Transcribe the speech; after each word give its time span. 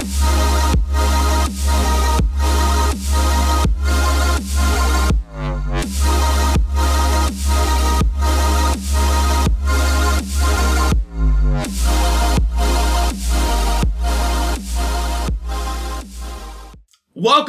Bye. 0.00 0.39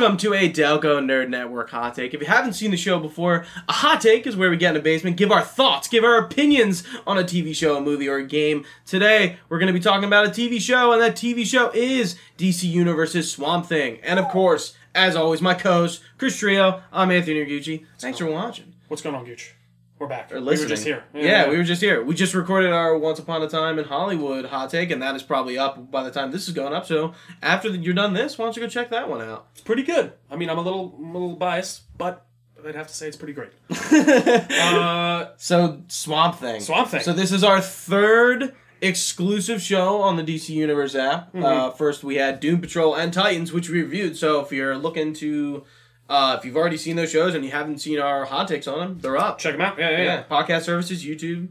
Welcome 0.02 0.18
to 0.18 0.34
a 0.34 0.50
Delco 0.50 0.98
Nerd 0.98 1.30
Network 1.30 1.70
hot 1.70 1.94
take. 1.94 2.16
If 2.16 2.22
you 2.22 2.26
haven't 2.26 2.54
seen 2.54 2.72
the 2.72 2.76
show 2.76 3.00
before, 3.00 3.46
a 3.70 3.72
hot 3.72 4.02
take 4.02 4.26
is 4.26 4.36
where 4.36 4.50
we 4.50 4.58
get 4.58 4.72
in 4.72 4.82
a 4.82 4.84
basement, 4.84 5.16
give 5.16 5.32
our 5.32 5.44
thoughts, 5.44 5.88
give 5.88 6.04
our 6.04 6.18
opinions 6.18 6.84
on 7.06 7.20
a 7.20 7.24
TV 7.24 7.54
show, 7.54 7.78
a 7.78 7.82
movie, 7.82 8.10
or 8.10 8.16
a 8.16 8.26
game. 8.26 8.66
Today, 8.88 9.38
we're 9.48 9.60
going 9.60 9.68
to 9.68 9.74
be 9.74 9.80
talking 9.80 10.06
about 10.06 10.26
a 10.26 10.32
TV 10.32 10.60
show, 10.60 10.92
and 10.92 11.00
that 11.04 11.16
TV 11.16 11.46
show 11.46 11.70
is 11.76 12.16
DC 12.40 12.64
Universe's 12.64 13.32
Swamp 13.32 13.68
Thing. 13.68 14.00
And 14.02 14.18
of 14.18 14.28
course, 14.30 14.76
as 14.96 15.16
always, 15.16 15.40
my 15.40 15.54
co-host, 15.54 16.02
Chris 16.18 16.36
Trio. 16.36 16.82
I'm 16.92 17.12
Anthony 17.12 17.46
Noguchi. 17.46 17.86
Thanks 18.00 18.18
for 18.18 18.26
watching. 18.26 18.74
What's 18.88 19.04
going 19.04 19.16
on, 19.16 19.26
Gooch? 19.26 19.54
We're 20.02 20.08
back. 20.08 20.32
Or 20.32 20.38
we 20.38 20.42
listening. 20.42 20.66
were 20.66 20.70
just 20.70 20.84
here. 20.84 21.04
Yeah, 21.14 21.48
we 21.48 21.58
were 21.58 21.64
just 21.64 21.80
here. 21.80 22.04
We 22.04 22.16
just 22.16 22.34
recorded 22.34 22.72
our 22.72 22.98
Once 22.98 23.20
Upon 23.20 23.44
a 23.44 23.48
Time 23.48 23.78
in 23.78 23.86
Hollywood 23.86 24.46
hot 24.46 24.72
take, 24.72 24.90
and 24.90 25.00
that 25.04 25.16
is 25.16 25.22
probably 25.22 25.60
up 25.60 25.92
by 25.92 26.02
the 26.04 26.10
time 26.10 26.32
this 26.32 26.48
is 26.48 26.56
going 26.56 26.74
up. 26.74 26.88
So 26.88 27.14
after 27.44 27.70
you're 27.70 27.94
done 27.94 28.16
this, 28.16 28.36
why 28.36 28.46
don't 28.46 28.56
you 28.56 28.64
go 28.64 28.68
check 28.68 28.90
that 28.90 29.08
one 29.08 29.22
out? 29.22 29.50
It's 29.52 29.62
pretty 29.62 29.84
good. 29.84 30.14
I 30.32 30.38
mean, 30.38 30.50
I'm 30.50 30.58
a 30.58 30.62
little, 30.64 30.96
I'm 30.98 31.14
a 31.14 31.20
little 31.20 31.36
biased, 31.36 31.96
but 32.00 32.26
I'd 32.68 32.74
have 32.74 32.88
to 32.88 32.94
say 32.96 33.10
it's 33.10 33.16
pretty 33.16 33.34
great. 33.34 33.52
uh, 33.70 35.34
So 35.38 35.84
Swamp 35.88 36.38
Thing. 36.38 36.62
Swamp 36.62 36.90
Thing. 36.90 37.02
So 37.02 37.14
this 37.14 37.32
is 37.32 37.44
our 37.44 37.62
third 37.62 38.56
exclusive 38.82 39.62
show 39.62 40.02
on 40.02 40.16
the 40.18 40.24
DC 40.24 40.50
Universe 40.50 40.96
app. 40.96 41.28
Mm-hmm. 41.28 41.44
Uh, 41.46 41.70
first 41.70 42.04
we 42.04 42.16
had 42.16 42.40
Doom 42.40 42.60
Patrol 42.60 42.96
and 42.96 43.14
Titans, 43.14 43.54
which 43.54 43.70
we 43.70 43.84
reviewed. 43.84 44.18
So 44.18 44.40
if 44.40 44.52
you're 44.52 44.80
looking 44.80 45.14
to, 45.14 45.64
uh, 46.12 46.36
if 46.38 46.44
you've 46.46 46.58
already 46.58 46.78
seen 46.78 46.98
those 46.98 47.10
shows 47.10 47.34
and 47.34 47.46
you 47.46 47.52
haven't 47.52 47.80
seen 47.80 47.98
our 48.00 48.26
hot 48.26 48.48
takes 48.48 48.68
on 48.68 48.80
them, 48.80 49.00
they're 49.00 49.18
up. 49.18 49.38
check 49.40 49.54
them 49.54 49.62
out. 49.62 49.80
Yeah, 49.80 49.90
yeah, 49.92 49.98
Yeah, 49.98 50.04
yeah. 50.04 50.24
podcast 50.30 50.64
services, 50.64 51.06
YouTube. 51.06 51.48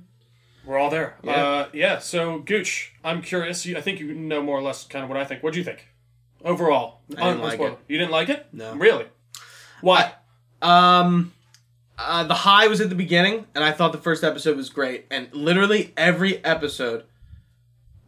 We're 0.67 0.79
all 0.79 0.91
there. 0.91 1.17
Yeah. 1.23 1.33
Uh, 1.33 1.69
yeah. 1.73 1.99
So, 1.99 2.39
Gooch, 2.41 2.93
I'm 3.03 3.23
curious. 3.23 3.67
I 3.67 3.81
think 3.81 4.01
you 4.01 4.15
know 4.15 4.43
more 4.43 4.59
or 4.59 4.63
less 4.63 4.85
kind 4.87 5.03
of 5.03 5.09
what 5.09 5.19
I 5.19 5.25
think. 5.25 5.43
What 5.43 5.55
do 5.55 5.59
you 5.59 5.65
think 5.65 5.89
overall? 6.45 7.01
I 7.17 7.31
didn't 7.31 7.43
like 7.43 7.59
it. 7.59 7.79
You 7.89 7.97
didn't 7.99 8.13
like 8.13 8.29
it? 8.29 8.47
No. 8.53 8.75
Really? 8.75 9.07
Why? 9.81 10.13
Um, 10.61 11.33
uh, 11.99 12.25
the 12.25 12.35
high 12.35 12.67
was 12.69 12.83
at 12.83 12.91
the 12.91 12.95
beginning, 12.95 13.47
and 13.55 13.65
I 13.65 13.73
thought 13.73 13.93
the 13.93 13.99
first 13.99 14.23
episode 14.23 14.57
was 14.59 14.69
great, 14.69 15.07
and 15.11 15.33
literally 15.35 15.93
every 15.97 16.45
episode, 16.45 17.05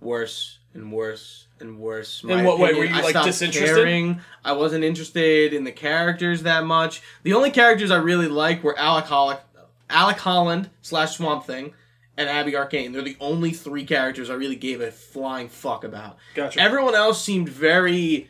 worse 0.00 0.58
and 0.74 0.92
worse 0.92 1.46
and 1.62 1.78
worse. 1.78 2.22
In 2.22 2.44
what 2.44 2.58
way? 2.58 2.74
Were 2.74 2.84
you, 2.84 2.94
I 2.94 3.00
like, 3.00 3.10
stopped 3.10 3.26
disinterested? 3.26 3.76
Caring. 3.76 4.20
I 4.44 4.52
wasn't 4.52 4.84
interested 4.84 5.54
in 5.54 5.64
the 5.64 5.72
characters 5.72 6.42
that 6.42 6.64
much. 6.64 7.02
The 7.22 7.32
only 7.32 7.50
characters 7.50 7.90
I 7.90 7.96
really 7.96 8.28
liked 8.28 8.62
were 8.62 8.78
Alec 8.78 9.06
Holland, 9.06 9.40
Alec 9.88 10.18
Holland 10.18 10.70
slash 10.82 11.16
Swamp 11.16 11.46
Thing, 11.46 11.72
and 12.16 12.28
Abby 12.28 12.54
Arcane. 12.54 12.92
They're 12.92 13.02
the 13.02 13.16
only 13.20 13.52
three 13.52 13.84
characters 13.84 14.28
I 14.28 14.34
really 14.34 14.56
gave 14.56 14.80
a 14.80 14.90
flying 14.90 15.48
fuck 15.48 15.84
about. 15.84 16.18
Gotcha. 16.34 16.60
Everyone 16.60 16.94
else 16.94 17.22
seemed 17.22 17.48
very. 17.48 18.28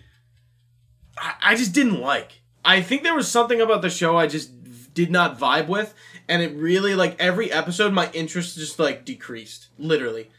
I, 1.19 1.34
I 1.42 1.55
just 1.56 1.72
didn't 1.72 2.00
like. 2.00 2.42
I 2.64 2.80
think 2.80 3.02
there 3.02 3.14
was 3.14 3.28
something 3.28 3.61
about 3.61 3.83
the 3.83 3.91
show 3.91 4.17
I 4.17 4.28
just 4.28 4.94
did 4.94 5.11
not 5.11 5.39
vibe 5.39 5.69
with, 5.69 5.94
and 6.28 6.42
it 6.42 6.55
really 6.55 6.94
like 6.94 7.17
every 7.19 7.50
episode 7.50 7.92
my 7.92 8.11
interest 8.12 8.56
just 8.56 8.78
like 8.78 9.05
decreased, 9.05 9.69
literally. 9.78 10.30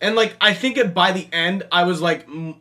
And 0.00 0.16
like 0.16 0.36
I 0.40 0.54
think 0.54 0.76
it, 0.76 0.94
by 0.94 1.12
the 1.12 1.28
end 1.32 1.64
I 1.70 1.84
was 1.84 2.00
like, 2.00 2.26
mm, 2.28 2.56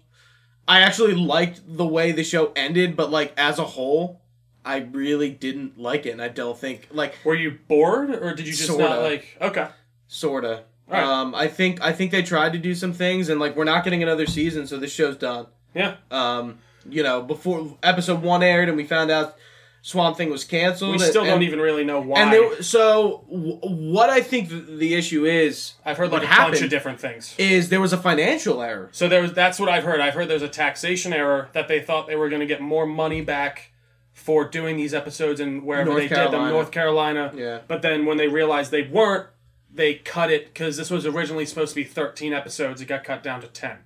I 0.67 0.81
actually 0.81 1.15
liked 1.15 1.61
the 1.65 1.85
way 1.85 2.11
the 2.11 2.23
show 2.23 2.51
ended, 2.55 2.95
but 2.95 3.09
like 3.09 3.33
as 3.37 3.59
a 3.59 3.63
whole, 3.65 4.21
I 4.63 4.77
really 4.77 5.31
didn't 5.31 5.79
like 5.79 6.05
it, 6.05 6.11
and 6.11 6.21
I 6.21 6.27
don't 6.27 6.57
think 6.57 6.87
like 6.91 7.15
Were 7.23 7.35
you 7.35 7.57
bored, 7.67 8.11
or 8.11 8.33
did 8.33 8.45
you 8.45 8.53
just 8.53 8.67
Sorta. 8.67 8.83
not 8.83 9.02
like? 9.02 9.37
Okay. 9.41 9.67
sorta. 10.08 10.64
Um, 10.91 11.36
I 11.36 11.47
think 11.47 11.81
I 11.81 11.91
think 11.91 12.11
they 12.11 12.23
tried 12.23 12.53
to 12.53 12.59
do 12.59 12.73
some 12.75 12.93
things, 12.93 13.30
and 13.30 13.39
like 13.39 13.55
we're 13.55 13.64
not 13.64 13.83
getting 13.83 14.02
another 14.03 14.25
season, 14.25 14.67
so 14.67 14.77
this 14.77 14.91
show's 14.91 15.17
done. 15.17 15.47
Yeah. 15.73 15.95
Um, 16.11 16.59
you 16.89 17.03
know, 17.03 17.21
before 17.21 17.77
episode 17.83 18.21
one 18.21 18.41
aired 18.41 18.69
and 18.69 18.77
we 18.77 18.85
found 18.85 19.11
out 19.11 19.35
Swamp 19.81 20.17
Thing 20.17 20.29
was 20.29 20.43
canceled. 20.43 20.91
We 20.91 20.99
still 20.99 21.21
and, 21.21 21.29
don't 21.29 21.43
even 21.43 21.59
really 21.59 21.83
know 21.83 22.01
why. 22.01 22.21
And 22.21 22.33
there, 22.33 22.61
so 22.61 23.25
w- 23.29 23.59
what 23.61 24.09
I 24.09 24.21
think 24.21 24.49
the, 24.49 24.59
the 24.59 24.93
issue 24.93 25.25
is, 25.25 25.75
I've 25.85 25.97
heard 25.97 26.11
like 26.11 26.23
a 26.23 26.27
bunch 26.27 26.61
of 26.61 26.69
different 26.69 26.99
things. 26.99 27.33
is 27.37 27.69
there 27.69 27.79
was 27.79 27.93
a 27.93 27.97
financial 27.97 28.61
error. 28.61 28.89
So 28.91 29.07
there 29.07 29.21
was 29.21 29.33
that's 29.33 29.59
what 29.59 29.69
I've 29.69 29.83
heard. 29.83 29.99
I've 29.99 30.13
heard 30.13 30.27
there's 30.27 30.41
a 30.41 30.49
taxation 30.49 31.13
error 31.13 31.49
that 31.53 31.67
they 31.67 31.81
thought 31.81 32.07
they 32.07 32.15
were 32.15 32.29
going 32.29 32.41
to 32.41 32.45
get 32.45 32.61
more 32.61 32.85
money 32.85 33.21
back 33.21 33.71
for 34.13 34.45
doing 34.45 34.75
these 34.75 34.93
episodes 34.93 35.39
and 35.39 35.63
wherever 35.63 35.91
North 35.91 36.09
they 36.09 36.15
did 36.15 36.31
them, 36.31 36.49
North 36.49 36.71
Carolina. 36.71 37.31
Yeah. 37.33 37.59
But 37.67 37.81
then 37.81 38.05
when 38.05 38.17
they 38.17 38.27
realized 38.27 38.69
they 38.71 38.83
weren't, 38.83 39.27
they 39.73 39.95
cut 39.95 40.29
it 40.29 40.47
because 40.47 40.75
this 40.75 40.89
was 40.89 41.05
originally 41.05 41.45
supposed 41.45 41.71
to 41.71 41.75
be 41.75 41.85
13 41.85 42.33
episodes. 42.33 42.81
It 42.81 42.87
got 42.87 43.05
cut 43.05 43.23
down 43.23 43.39
to 43.41 43.47
10. 43.47 43.77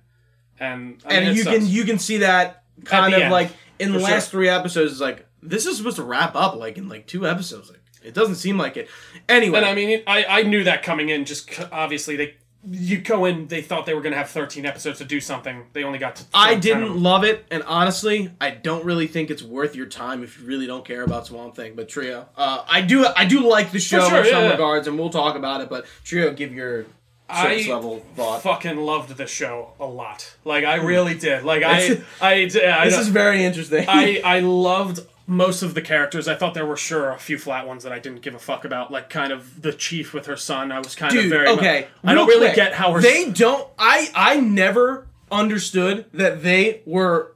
And 0.58 1.02
I 1.06 1.14
and 1.14 1.36
you 1.36 1.44
can 1.44 1.66
you 1.66 1.84
can 1.84 1.98
see 1.98 2.18
that 2.18 2.64
kind 2.84 3.14
of 3.14 3.22
end, 3.22 3.32
like 3.32 3.50
in 3.78 3.92
the 3.92 3.98
last 3.98 4.30
sure. 4.30 4.38
three 4.38 4.48
episodes. 4.48 4.92
It's 4.92 5.00
like 5.00 5.26
this 5.44 5.66
is 5.66 5.76
supposed 5.76 5.96
to 5.96 6.02
wrap 6.02 6.34
up 6.34 6.56
like 6.56 6.78
in 6.78 6.88
like 6.88 7.06
two 7.06 7.26
episodes. 7.26 7.70
Like 7.70 7.80
it 8.02 8.14
doesn't 8.14 8.36
seem 8.36 8.58
like 8.58 8.76
it. 8.76 8.88
Anyway, 9.28 9.58
And 9.58 9.66
I 9.66 9.74
mean, 9.74 10.02
I, 10.06 10.24
I 10.24 10.42
knew 10.42 10.64
that 10.64 10.82
coming 10.82 11.08
in. 11.10 11.24
Just 11.24 11.52
c- 11.54 11.64
obviously 11.70 12.16
they. 12.16 12.34
You 12.66 12.96
go 12.96 13.26
in. 13.26 13.46
They 13.48 13.60
thought 13.60 13.84
they 13.84 13.92
were 13.92 14.00
going 14.00 14.12
to 14.14 14.18
have 14.18 14.30
13 14.30 14.64
episodes 14.64 14.96
to 14.96 15.04
do 15.04 15.20
something. 15.20 15.66
They 15.74 15.84
only 15.84 15.98
got 15.98 16.16
to. 16.16 16.24
I 16.32 16.54
didn't 16.54 16.96
love 16.96 17.22
it, 17.22 17.44
and 17.50 17.62
honestly, 17.64 18.30
I 18.40 18.50
don't 18.52 18.86
really 18.86 19.06
think 19.06 19.30
it's 19.30 19.42
worth 19.42 19.76
your 19.76 19.84
time 19.84 20.22
if 20.22 20.40
you 20.40 20.46
really 20.46 20.66
don't 20.66 20.82
care 20.82 21.02
about 21.02 21.26
Swamp 21.26 21.54
Thing. 21.54 21.74
But 21.76 21.90
Trio, 21.90 22.26
uh, 22.38 22.64
I 22.66 22.80
do, 22.80 23.06
I 23.14 23.26
do 23.26 23.46
like 23.46 23.70
the 23.70 23.78
show 23.78 24.08
sure, 24.08 24.20
in 24.20 24.24
some 24.24 24.44
yeah, 24.44 24.50
regards, 24.52 24.88
and 24.88 24.98
we'll 24.98 25.10
talk 25.10 25.36
about 25.36 25.60
it. 25.60 25.68
But 25.68 25.84
Trio, 26.04 26.32
give 26.32 26.54
your 26.54 26.86
I 27.28 27.66
level 27.68 28.02
thought. 28.16 28.40
fucking 28.42 28.78
loved 28.78 29.14
the 29.18 29.26
show 29.26 29.72
a 29.78 29.84
lot. 29.84 30.34
Like 30.46 30.64
I 30.64 30.76
really 30.76 31.14
did. 31.18 31.44
Like 31.44 31.62
I, 31.62 31.98
I, 32.22 32.46
did- 32.46 32.64
I, 32.64 32.86
this 32.86 32.98
is 32.98 33.08
very 33.08 33.44
interesting. 33.44 33.84
I, 33.88 34.22
I 34.24 34.40
loved 34.40 35.00
most 35.26 35.62
of 35.62 35.74
the 35.74 35.82
characters. 35.82 36.28
I 36.28 36.34
thought 36.34 36.54
there 36.54 36.66
were 36.66 36.76
sure 36.76 37.10
a 37.10 37.18
few 37.18 37.38
flat 37.38 37.66
ones 37.66 37.82
that 37.84 37.92
I 37.92 37.98
didn't 37.98 38.20
give 38.22 38.34
a 38.34 38.38
fuck 38.38 38.64
about. 38.64 38.90
Like 38.90 39.08
kind 39.08 39.32
of 39.32 39.62
the 39.62 39.72
chief 39.72 40.12
with 40.12 40.26
her 40.26 40.36
son. 40.36 40.70
I 40.72 40.78
was 40.78 40.94
kind 40.94 41.14
of 41.16 41.22
Dude, 41.22 41.30
very. 41.30 41.48
okay. 41.48 41.88
I 42.02 42.14
don't 42.14 42.26
really 42.28 42.46
quick, 42.48 42.56
get 42.56 42.74
how 42.74 42.92
her. 42.92 43.00
they 43.00 43.30
don't. 43.30 43.68
I 43.78 44.10
I 44.14 44.40
never 44.40 45.06
understood 45.30 46.06
that 46.12 46.42
they 46.42 46.82
were 46.84 47.34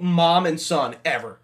mom 0.00 0.46
and 0.46 0.58
son 0.60 0.96
ever. 1.04 1.38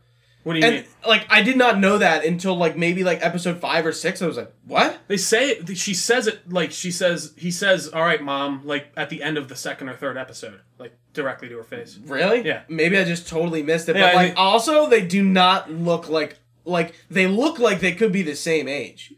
What 0.48 0.54
do 0.54 0.60
you 0.60 0.64
And 0.66 0.74
mean? 0.76 0.84
like 1.06 1.26
I 1.28 1.42
did 1.42 1.58
not 1.58 1.78
know 1.78 1.98
that 1.98 2.24
until 2.24 2.56
like 2.56 2.74
maybe 2.74 3.04
like 3.04 3.22
episode 3.22 3.60
five 3.60 3.84
or 3.84 3.92
six. 3.92 4.22
I 4.22 4.26
was 4.26 4.38
like, 4.38 4.50
what? 4.66 4.96
They 5.06 5.18
say 5.18 5.50
it. 5.50 5.76
She 5.76 5.92
says 5.92 6.26
it 6.26 6.50
like 6.50 6.72
she 6.72 6.90
says. 6.90 7.34
He 7.36 7.50
says, 7.50 7.88
"All 7.88 8.02
right, 8.02 8.22
mom." 8.22 8.62
Like 8.64 8.88
at 8.96 9.10
the 9.10 9.22
end 9.22 9.36
of 9.36 9.48
the 9.48 9.56
second 9.56 9.90
or 9.90 9.94
third 9.94 10.16
episode, 10.16 10.60
like 10.78 10.96
directly 11.12 11.48
to 11.50 11.56
her 11.58 11.64
face. 11.64 11.98
Really? 12.02 12.40
Yeah. 12.46 12.62
Maybe 12.68 12.96
I 12.96 13.04
just 13.04 13.28
totally 13.28 13.62
missed 13.62 13.90
it. 13.90 13.96
Yeah, 13.96 14.06
but 14.06 14.10
I 14.12 14.14
like 14.14 14.26
think- 14.28 14.38
also 14.38 14.88
they 14.88 15.02
do 15.06 15.22
not 15.22 15.70
look 15.70 16.08
like 16.08 16.38
like 16.64 16.94
they 17.10 17.26
look 17.26 17.58
like 17.58 17.80
they 17.80 17.92
could 17.92 18.12
be 18.12 18.22
the 18.22 18.34
same 18.34 18.68
age. 18.68 19.12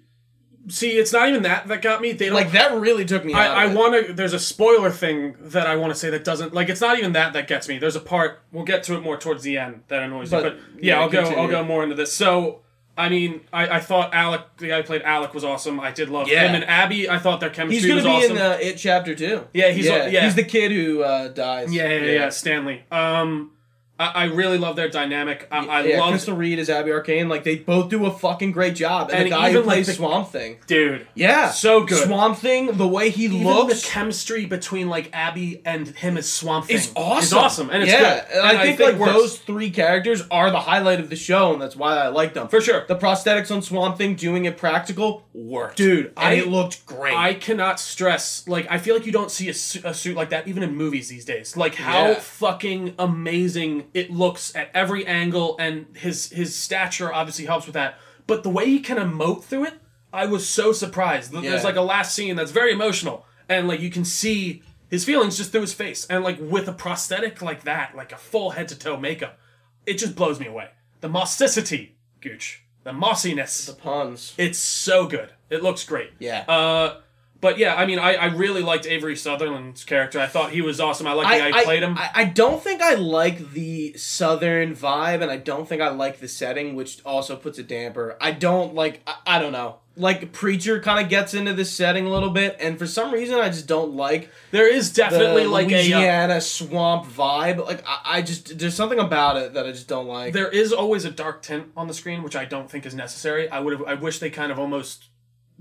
See, 0.70 0.92
it's 0.92 1.12
not 1.12 1.28
even 1.28 1.42
that 1.42 1.68
that 1.68 1.82
got 1.82 2.00
me. 2.00 2.12
They 2.12 2.26
don't 2.26 2.34
Like 2.34 2.52
that 2.52 2.72
really 2.80 3.04
took 3.04 3.24
me. 3.24 3.34
I, 3.34 3.64
I 3.64 3.74
want 3.74 4.06
to. 4.06 4.12
There's 4.12 4.32
a 4.32 4.38
spoiler 4.38 4.90
thing 4.90 5.34
that 5.40 5.66
I 5.66 5.76
want 5.76 5.92
to 5.92 5.98
say 5.98 6.10
that 6.10 6.24
doesn't 6.24 6.54
like. 6.54 6.68
It's 6.68 6.80
not 6.80 6.98
even 6.98 7.12
that 7.12 7.32
that 7.34 7.48
gets 7.48 7.68
me. 7.68 7.78
There's 7.78 7.96
a 7.96 8.00
part 8.00 8.40
we'll 8.52 8.64
get 8.64 8.82
to 8.84 8.94
it 8.94 9.00
more 9.00 9.16
towards 9.16 9.42
the 9.42 9.58
end 9.58 9.82
that 9.88 10.02
annoys 10.02 10.30
But, 10.30 10.44
me. 10.44 10.50
But 10.50 10.82
yeah, 10.84 10.94
yeah, 10.96 11.00
I'll 11.02 11.08
go. 11.10 11.22
I'll 11.24 11.48
go 11.48 11.64
more 11.64 11.82
into 11.82 11.94
this. 11.94 12.12
So 12.12 12.60
I 12.98 13.08
mean, 13.08 13.40
I, 13.52 13.76
I 13.76 13.80
thought 13.80 14.12
Alec, 14.14 14.42
the 14.58 14.68
guy 14.68 14.76
who 14.78 14.82
played 14.82 15.02
Alec, 15.02 15.32
was 15.32 15.42
awesome. 15.44 15.80
I 15.80 15.90
did 15.90 16.08
love 16.10 16.28
Yeah. 16.28 16.46
him 16.48 16.54
and 16.54 16.64
Abby. 16.64 17.08
I 17.08 17.18
thought 17.18 17.40
their 17.40 17.48
chemistry. 17.50 17.78
He's 17.78 17.86
gonna 17.86 17.96
was 17.96 18.04
be 18.04 18.26
awesome. 18.26 18.36
in 18.36 18.42
uh, 18.42 18.58
it 18.60 18.76
chapter 18.76 19.14
two. 19.14 19.46
Yeah, 19.54 19.70
he's- 19.70 19.86
yeah. 20.12 20.24
he's 20.24 20.34
the 20.34 20.44
kid 20.44 20.70
who 20.72 21.02
uh, 21.02 21.28
dies. 21.28 21.72
yeah, 21.72 21.88
yeah, 21.88 22.12
yeah, 22.12 22.28
Stanley. 22.28 22.84
Um, 22.90 23.52
I, 24.00 24.06
I 24.06 24.24
really 24.24 24.56
love 24.58 24.76
their 24.76 24.88
dynamic. 24.88 25.46
I, 25.52 25.66
I 25.66 25.82
yeah, 25.84 26.00
love, 26.00 26.10
Crystal 26.10 26.34
Reed 26.34 26.58
as 26.58 26.70
Abby 26.70 26.90
Arcane. 26.90 27.28
Like 27.28 27.44
they 27.44 27.56
both 27.56 27.90
do 27.90 28.06
a 28.06 28.10
fucking 28.10 28.52
great 28.52 28.74
job. 28.74 29.10
And, 29.10 29.18
And 29.18 29.26
the 29.26 29.30
guy 29.30 29.42
who 29.52 29.58
even, 29.58 29.66
like, 29.66 29.74
plays 29.76 29.86
the- 29.88 29.92
Swamp 29.92 30.28
Thing. 30.30 30.56
dude. 30.66 31.06
Yeah, 31.14 31.50
So 31.50 31.84
good. 31.84 32.04
Swamp 32.06 32.38
Thing, 32.38 32.72
the 32.78 32.88
way 32.88 33.10
he 33.10 33.26
Even 33.26 33.44
looks. 33.44 33.82
the 33.82 33.88
chemistry 33.88 34.46
between 34.46 34.88
like 34.88 35.10
Abby 35.12 35.60
and 35.64 35.86
him 35.88 36.16
as 36.16 36.30
Swamp 36.30 36.66
Thing 36.66 36.76
is 36.76 36.90
awesome. 36.96 37.22
Is 37.24 37.32
awesome, 37.34 37.70
and 37.70 37.82
it's 37.82 37.92
yeah, 37.92 38.00
good. 38.20 38.24
and 38.32 38.48
And 38.48 38.58
I 38.58 38.72
think, 38.76 38.98
like 38.98 39.12
those 39.12 39.38
three 39.38 39.70
characters 39.70 40.22
are 40.30 40.50
the 40.50 40.60
highlight 40.60 41.00
of 41.00 41.10
the 41.10 41.16
show, 41.16 41.52
and 41.52 41.60
that's 41.60 41.76
why 41.76 41.98
I 41.98 42.08
like 42.08 42.32
them 42.34 42.48
for 42.48 42.60
sure. 42.60 42.86
The 42.88 42.96
prosthetics 42.96 43.50
on 43.54 43.60
Swamp 43.60 43.98
Thing 43.98 44.14
doing 44.14 44.46
it 44.46 44.56
practical 44.56 45.26
worked, 45.34 45.76
Dude, 45.76 46.06
and 46.06 46.12
I- 46.16 46.32
it 46.34 46.48
looked 46.48 46.86
great. 46.86 47.14
I 47.14 47.34
cannot 47.34 47.78
stress 47.78 48.48
like 48.48 48.66
I 48.70 48.78
feel 48.78 48.94
like 48.94 49.04
you 49.04 49.12
don't 49.12 49.30
see 49.30 49.48
a, 49.50 49.54
su- 49.54 49.80
a 49.84 49.92
suit 49.92 50.16
like 50.16 50.30
that 50.30 50.48
even 50.48 50.62
in 50.62 50.74
movies 50.74 51.08
these 51.08 51.24
days. 51.26 51.56
Like 51.56 51.74
how 51.74 52.08
Yeah. 52.08 52.14
fucking 52.14 52.94
amazing 52.98 53.84
it 53.94 54.10
looks 54.10 54.54
at 54.56 54.70
every 54.74 55.06
angle, 55.06 55.56
and 55.58 55.86
his 55.96 56.30
his 56.30 56.54
stature 56.54 57.12
obviously 57.12 57.46
helps 57.46 57.66
with 57.66 57.74
that. 57.74 57.98
But 58.26 58.42
the 58.42 58.50
way 58.50 58.66
he 58.66 58.80
can 58.80 58.96
emote 58.96 59.44
through 59.44 59.64
it, 59.66 59.74
I 60.12 60.26
was 60.26 60.48
so 60.48 60.72
surprised. 60.72 61.32
Yeah. 61.34 61.40
There's 61.42 61.64
like 61.64 61.76
a 61.76 61.82
last 61.82 62.14
scene 62.14 62.36
that's 62.36 62.52
very 62.52 62.72
emotional, 62.72 63.26
and 63.48 63.66
like 63.68 63.80
you 63.80 63.90
can 63.90 64.04
see 64.04 64.62
his 64.88 65.04
feelings 65.04 65.36
just 65.36 65.52
through 65.52 65.62
his 65.62 65.74
face, 65.74 66.06
and 66.06 66.22
like 66.24 66.38
with 66.40 66.68
a 66.68 66.72
prosthetic 66.72 67.42
like 67.42 67.62
that, 67.64 67.94
like 67.96 68.12
a 68.12 68.16
full 68.16 68.50
head 68.50 68.68
to 68.68 68.78
toe 68.78 68.96
makeup, 68.96 69.38
it 69.86 69.94
just 69.98 70.14
blows 70.16 70.38
me 70.40 70.46
away. 70.46 70.68
The 71.00 71.08
mossicity, 71.08 71.90
Gooch, 72.20 72.62
the 72.84 72.92
mossiness, 72.92 73.66
The 73.66 73.72
puns. 73.74 74.34
it's 74.36 74.58
so 74.58 75.06
good. 75.06 75.30
It 75.48 75.62
looks 75.62 75.84
great. 75.84 76.10
Yeah. 76.18 76.44
Uh, 76.46 77.00
but 77.40 77.58
yeah, 77.58 77.74
I 77.74 77.86
mean, 77.86 77.98
I, 77.98 78.14
I 78.14 78.26
really 78.26 78.62
liked 78.62 78.86
Avery 78.86 79.16
Sutherland's 79.16 79.84
character. 79.84 80.20
I 80.20 80.26
thought 80.26 80.50
he 80.50 80.60
was 80.60 80.80
awesome. 80.80 81.06
I 81.06 81.12
liked 81.12 81.30
the 81.30 81.38
guy 81.38 81.58
who 81.58 81.64
played 81.64 81.82
him. 81.82 81.96
I, 81.96 82.10
I 82.14 82.24
don't 82.24 82.62
think 82.62 82.82
I 82.82 82.94
like 82.94 83.52
the 83.52 83.94
southern 83.96 84.74
vibe, 84.74 85.22
and 85.22 85.30
I 85.30 85.36
don't 85.36 85.68
think 85.68 85.80
I 85.80 85.88
like 85.88 86.20
the 86.20 86.28
setting, 86.28 86.74
which 86.74 87.00
also 87.04 87.36
puts 87.36 87.58
a 87.58 87.62
damper. 87.62 88.16
I 88.20 88.32
don't 88.32 88.74
like. 88.74 89.00
I, 89.06 89.14
I 89.26 89.38
don't 89.38 89.52
know. 89.52 89.76
Like 89.96 90.32
preacher 90.32 90.80
kind 90.80 91.04
of 91.04 91.10
gets 91.10 91.34
into 91.34 91.52
this 91.52 91.70
setting 91.70 92.06
a 92.06 92.10
little 92.10 92.30
bit, 92.30 92.56
and 92.60 92.78
for 92.78 92.86
some 92.86 93.12
reason, 93.12 93.36
I 93.36 93.48
just 93.48 93.66
don't 93.66 93.94
like 93.94 94.30
there 94.50 94.72
is 94.72 94.92
the 94.92 95.02
definitely 95.02 95.46
like 95.46 95.70
a. 95.70 95.74
Uh, 95.74 95.82
Louisiana 95.82 96.40
swamp 96.40 97.06
vibe. 97.06 97.66
Like 97.66 97.82
I, 97.86 98.00
I 98.04 98.22
just 98.22 98.58
there's 98.58 98.74
something 98.74 98.98
about 98.98 99.36
it 99.36 99.54
that 99.54 99.66
I 99.66 99.72
just 99.72 99.88
don't 99.88 100.06
like. 100.06 100.32
there 100.32 100.48
is 100.48 100.72
always 100.72 101.04
a 101.04 101.10
dark 101.10 101.42
tint 101.42 101.68
on 101.76 101.86
the 101.86 101.94
screen, 101.94 102.22
which 102.22 102.36
I 102.36 102.44
don't 102.44 102.70
think 102.70 102.86
is 102.86 102.94
necessary. 102.94 103.48
I 103.50 103.60
would 103.60 103.78
have. 103.78 103.86
I 103.86 103.94
wish 103.94 104.20
they 104.20 104.30
kind 104.30 104.52
of 104.52 104.58
almost 104.58 105.09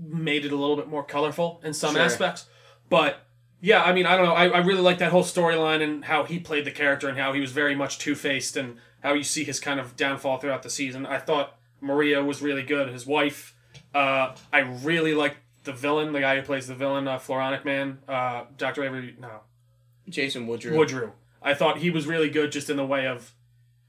made 0.00 0.44
it 0.44 0.52
a 0.52 0.56
little 0.56 0.76
bit 0.76 0.88
more 0.88 1.04
colorful 1.04 1.60
in 1.64 1.72
some 1.72 1.94
Sure. 1.94 2.02
aspects. 2.02 2.46
But 2.88 3.26
yeah, 3.60 3.82
I 3.82 3.92
mean, 3.92 4.06
I 4.06 4.16
don't 4.16 4.26
know. 4.26 4.34
I, 4.34 4.48
I 4.48 4.58
really 4.58 4.80
like 4.80 4.98
that 4.98 5.10
whole 5.12 5.22
storyline 5.22 5.82
and 5.82 6.04
how 6.04 6.24
he 6.24 6.38
played 6.38 6.64
the 6.64 6.70
character 6.70 7.08
and 7.08 7.18
how 7.18 7.32
he 7.32 7.40
was 7.40 7.52
very 7.52 7.74
much 7.74 7.98
two 7.98 8.14
faced 8.14 8.56
and 8.56 8.76
how 9.02 9.12
you 9.12 9.22
see 9.22 9.44
his 9.44 9.60
kind 9.60 9.78
of 9.78 9.96
downfall 9.96 10.38
throughout 10.38 10.62
the 10.62 10.70
season. 10.70 11.06
I 11.06 11.18
thought 11.18 11.56
Maria 11.80 12.22
was 12.24 12.42
really 12.42 12.62
good. 12.62 12.88
His 12.88 13.06
wife. 13.06 13.54
Uh, 13.94 14.34
I 14.52 14.60
really 14.60 15.14
liked 15.14 15.36
the 15.64 15.72
villain, 15.72 16.12
the 16.12 16.20
guy 16.20 16.36
who 16.36 16.42
plays 16.42 16.66
the 16.66 16.74
villain, 16.74 17.06
uh, 17.08 17.18
Floronic 17.18 17.64
Man, 17.64 17.98
uh, 18.08 18.44
Doctor 18.56 18.84
Avery. 18.84 19.14
No, 19.18 19.40
Jason 20.08 20.46
Woodruff. 20.46 20.76
Woodrue. 20.76 21.12
I 21.42 21.54
thought 21.54 21.78
he 21.78 21.90
was 21.90 22.06
really 22.06 22.30
good 22.30 22.52
just 22.52 22.70
in 22.70 22.76
the 22.76 22.84
way 22.86 23.06
of 23.06 23.32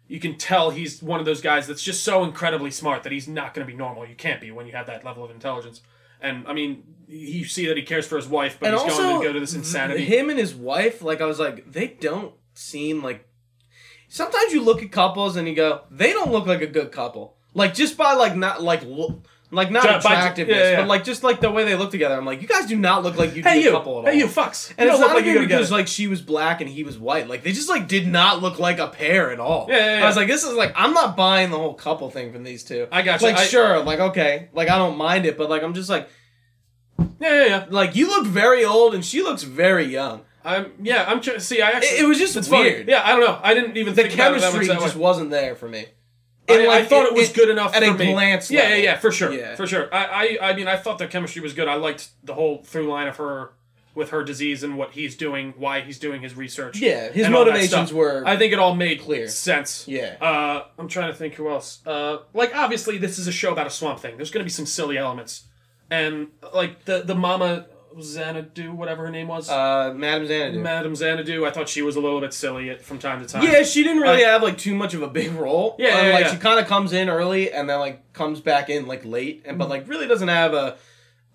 you 0.07 0.19
can 0.19 0.37
tell 0.37 0.71
he's 0.71 1.01
one 1.01 1.21
of 1.21 1.25
those 1.25 1.39
guys 1.41 1.67
that's 1.67 1.81
just 1.83 2.03
so 2.03 2.23
incredibly 2.25 2.69
smart 2.71 3.03
that 3.03 3.13
he's 3.13 3.29
not 3.29 3.53
going 3.53 3.65
to 3.65 3.71
be 3.71 3.77
normal. 3.77 4.05
You 4.05 4.15
can't 4.15 4.41
be 4.41 4.51
when 4.51 4.65
you 4.65 4.73
have 4.73 4.87
that 4.87 5.05
level 5.05 5.23
of 5.23 5.31
intelligence. 5.31 5.81
And 6.21 6.47
I 6.47 6.53
mean, 6.53 6.83
you 7.07 7.45
see 7.45 7.67
that 7.67 7.77
he 7.77 7.83
cares 7.83 8.07
for 8.07 8.15
his 8.15 8.27
wife, 8.27 8.57
but 8.59 8.67
and 8.67 8.75
he's 8.75 8.83
also 8.83 9.03
going 9.03 9.21
to 9.21 9.27
go 9.27 9.33
to 9.33 9.39
this 9.39 9.53
insanity. 9.53 10.05
Him 10.05 10.29
and 10.29 10.39
his 10.39 10.55
wife, 10.55 11.01
like 11.01 11.21
I 11.21 11.25
was 11.25 11.39
like, 11.39 11.71
they 11.71 11.87
don't 11.87 12.33
seem 12.53 13.03
like. 13.03 13.27
Sometimes 14.07 14.53
you 14.53 14.61
look 14.61 14.83
at 14.83 14.91
couples 14.91 15.35
and 15.35 15.47
you 15.47 15.55
go, 15.55 15.81
they 15.89 16.11
don't 16.11 16.31
look 16.31 16.45
like 16.45 16.61
a 16.61 16.67
good 16.67 16.91
couple. 16.91 17.37
Like 17.53 17.73
just 17.73 17.97
by 17.97 18.13
like 18.13 18.35
not 18.35 18.61
like 18.61 18.83
look. 18.83 19.25
Like 19.53 19.69
not 19.69 19.83
by- 19.83 19.97
attractiveness, 19.97 20.57
yeah, 20.57 20.69
yeah. 20.71 20.77
but 20.77 20.87
like 20.87 21.03
just 21.03 21.23
like 21.23 21.41
the 21.41 21.51
way 21.51 21.65
they 21.65 21.75
look 21.75 21.91
together. 21.91 22.15
I'm 22.15 22.25
like, 22.25 22.41
you 22.41 22.47
guys 22.47 22.67
do 22.67 22.77
not 22.77 23.03
look 23.03 23.17
like 23.17 23.35
you'd 23.35 23.45
hey 23.45 23.55
be 23.55 23.59
a 23.59 23.63
you, 23.65 23.71
couple 23.71 23.99
at 23.99 24.05
all. 24.05 24.11
hey 24.11 24.17
you, 24.17 24.27
fucks. 24.27 24.69
And 24.77 24.85
you 24.87 24.91
it's 24.91 24.99
don't 24.99 25.09
not 25.09 25.15
like 25.15 25.23
even 25.23 25.25
you're 25.25 25.35
gonna 25.35 25.47
get 25.49 25.55
because 25.57 25.71
it. 25.71 25.73
like 25.73 25.87
she 25.87 26.07
was 26.07 26.21
black 26.21 26.61
and 26.61 26.69
he 26.69 26.83
was 26.85 26.97
white. 26.97 27.27
Like 27.27 27.43
they 27.43 27.51
just 27.51 27.67
like 27.67 27.87
did 27.89 28.07
not 28.07 28.41
look 28.41 28.59
like 28.59 28.79
a 28.79 28.87
pair 28.87 29.29
at 29.29 29.41
all. 29.41 29.67
Yeah, 29.69 29.75
yeah, 29.77 29.97
yeah. 29.99 30.03
I 30.05 30.07
was 30.07 30.15
like, 30.15 30.27
this 30.29 30.45
is 30.45 30.53
like 30.53 30.71
I'm 30.75 30.93
not 30.93 31.17
buying 31.17 31.49
the 31.51 31.57
whole 31.57 31.73
couple 31.73 32.09
thing 32.09 32.31
from 32.31 32.43
these 32.43 32.63
two. 32.63 32.87
I 32.93 33.01
got 33.01 33.19
you. 33.19 33.27
Like 33.27 33.37
I- 33.37 33.43
sure, 33.45 33.79
like 33.83 33.99
okay, 33.99 34.47
like 34.53 34.69
I 34.69 34.77
don't 34.77 34.95
mind 34.97 35.25
it, 35.25 35.37
but 35.37 35.49
like 35.49 35.63
I'm 35.63 35.73
just 35.73 35.89
like 35.89 36.07
yeah, 36.97 37.07
yeah, 37.19 37.45
yeah. 37.45 37.65
like 37.69 37.95
you 37.95 38.07
look 38.07 38.25
very 38.27 38.63
old 38.65 38.93
and 38.95 39.03
she 39.03 39.21
looks 39.21 39.43
very 39.43 39.85
young. 39.85 40.21
I'm 40.45 40.71
yeah. 40.81 41.03
I'm 41.07 41.19
tr- 41.21 41.39
see. 41.39 41.61
I 41.61 41.71
actually 41.71 41.97
It, 41.97 42.03
it 42.03 42.07
was 42.07 42.17
just 42.17 42.35
it's 42.37 42.49
weird. 42.49 42.77
funny. 42.85 42.89
Yeah, 42.91 43.01
I 43.05 43.11
don't 43.11 43.19
know. 43.21 43.39
I 43.43 43.53
didn't 43.53 43.77
even 43.77 43.93
The 43.95 44.03
think 44.03 44.13
about 44.15 44.33
it 44.35 44.41
that 44.41 44.51
chemistry 44.53 44.73
much 44.75 44.83
just 44.83 44.95
way. 44.95 45.01
wasn't 45.01 45.29
there 45.29 45.55
for 45.55 45.67
me. 45.67 45.85
I, 46.49 46.53
In, 46.59 46.69
I 46.69 46.83
thought 46.83 47.05
it, 47.05 47.13
was 47.13 47.29
it- 47.29 47.35
good 47.35 47.49
enough 47.49 47.73
at 47.75 47.83
for 47.83 47.89
a 47.91 47.93
me. 47.97 48.11
glance 48.13 48.49
Yeah, 48.51 48.61
yeah, 48.63 48.67
level. 48.69 48.83
yeah, 48.83 48.97
for 48.97 49.11
sure, 49.11 49.31
Yeah. 49.31 49.55
for 49.55 49.67
sure. 49.67 49.93
I, 49.93 50.37
I, 50.41 50.49
I 50.49 50.53
mean, 50.55 50.67
I 50.67 50.75
thought 50.77 50.97
the 50.97 51.07
chemistry 51.07 51.41
was 51.41 51.53
good. 51.53 51.67
I 51.67 51.75
liked 51.75 52.09
the 52.23 52.33
whole 52.33 52.63
through 52.63 52.89
line 52.89 53.07
of 53.07 53.17
her 53.17 53.51
with 53.93 54.09
her 54.11 54.23
disease 54.23 54.63
and 54.63 54.77
what 54.77 54.91
he's 54.91 55.15
doing, 55.17 55.53
why 55.57 55.81
he's 55.81 55.99
doing 55.99 56.21
his 56.21 56.33
research. 56.35 56.79
Yeah, 56.79 57.09
his 57.11 57.25
and 57.25 57.35
all 57.35 57.43
that 57.45 57.51
motivations 57.51 57.91
were 57.93 58.23
I 58.25 58.37
think 58.37 58.53
it 58.53 58.59
all 58.59 58.73
made 58.73 59.01
clear. 59.01 59.27
sense. 59.27 59.85
Yeah. 59.87 60.15
Uh, 60.21 60.63
I'm 60.79 60.87
trying 60.87 61.11
to 61.11 61.17
think 61.17 61.33
who 61.35 61.49
else. 61.49 61.79
Uh, 61.85 62.19
like 62.33 62.55
obviously 62.55 62.97
this 62.97 63.19
is 63.19 63.27
a 63.27 63.31
show 63.33 63.51
about 63.51 63.67
a 63.67 63.69
swamp 63.69 63.99
thing. 63.99 64.15
There's 64.15 64.31
gonna 64.31 64.45
be 64.45 64.49
some 64.49 64.65
silly 64.65 64.97
elements, 64.97 65.43
and 65.89 66.29
like 66.53 66.85
the 66.85 67.01
the 67.01 67.15
mama 67.15 67.65
Xanadu, 67.99 68.73
whatever 68.73 69.05
her 69.05 69.11
name 69.11 69.27
was, 69.27 69.49
uh, 69.49 69.93
Madam 69.95 70.27
Xanadu. 70.27 70.59
Madam 70.59 70.95
Xanadu. 70.95 71.45
I 71.45 71.51
thought 71.51 71.67
she 71.69 71.81
was 71.81 71.95
a 71.95 71.99
little 71.99 72.21
bit 72.21 72.33
silly 72.33 72.69
at, 72.69 72.81
from 72.81 72.99
time 72.99 73.21
to 73.21 73.27
time. 73.27 73.43
yeah, 73.43 73.63
she 73.63 73.83
didn't 73.83 74.01
really 74.01 74.23
I- 74.23 74.29
have 74.29 74.43
like 74.43 74.57
too 74.57 74.75
much 74.75 74.93
of 74.93 75.01
a 75.01 75.07
big 75.07 75.31
role. 75.33 75.75
Yeah, 75.79 75.97
Um, 75.97 76.05
yeah, 76.07 76.13
like 76.13 76.25
yeah. 76.25 76.31
she 76.31 76.37
kind 76.37 76.59
of 76.59 76.67
comes 76.67 76.93
in 76.93 77.09
early 77.09 77.51
and 77.51 77.69
then 77.69 77.79
like 77.79 78.13
comes 78.13 78.39
back 78.41 78.69
in 78.69 78.87
like 78.87 79.03
late, 79.05 79.43
and 79.45 79.57
but 79.57 79.65
Mm-hmm. 79.65 79.71
like 79.71 79.87
really 79.87 80.07
doesn't 80.07 80.27
have 80.27 80.53
a 80.53 80.77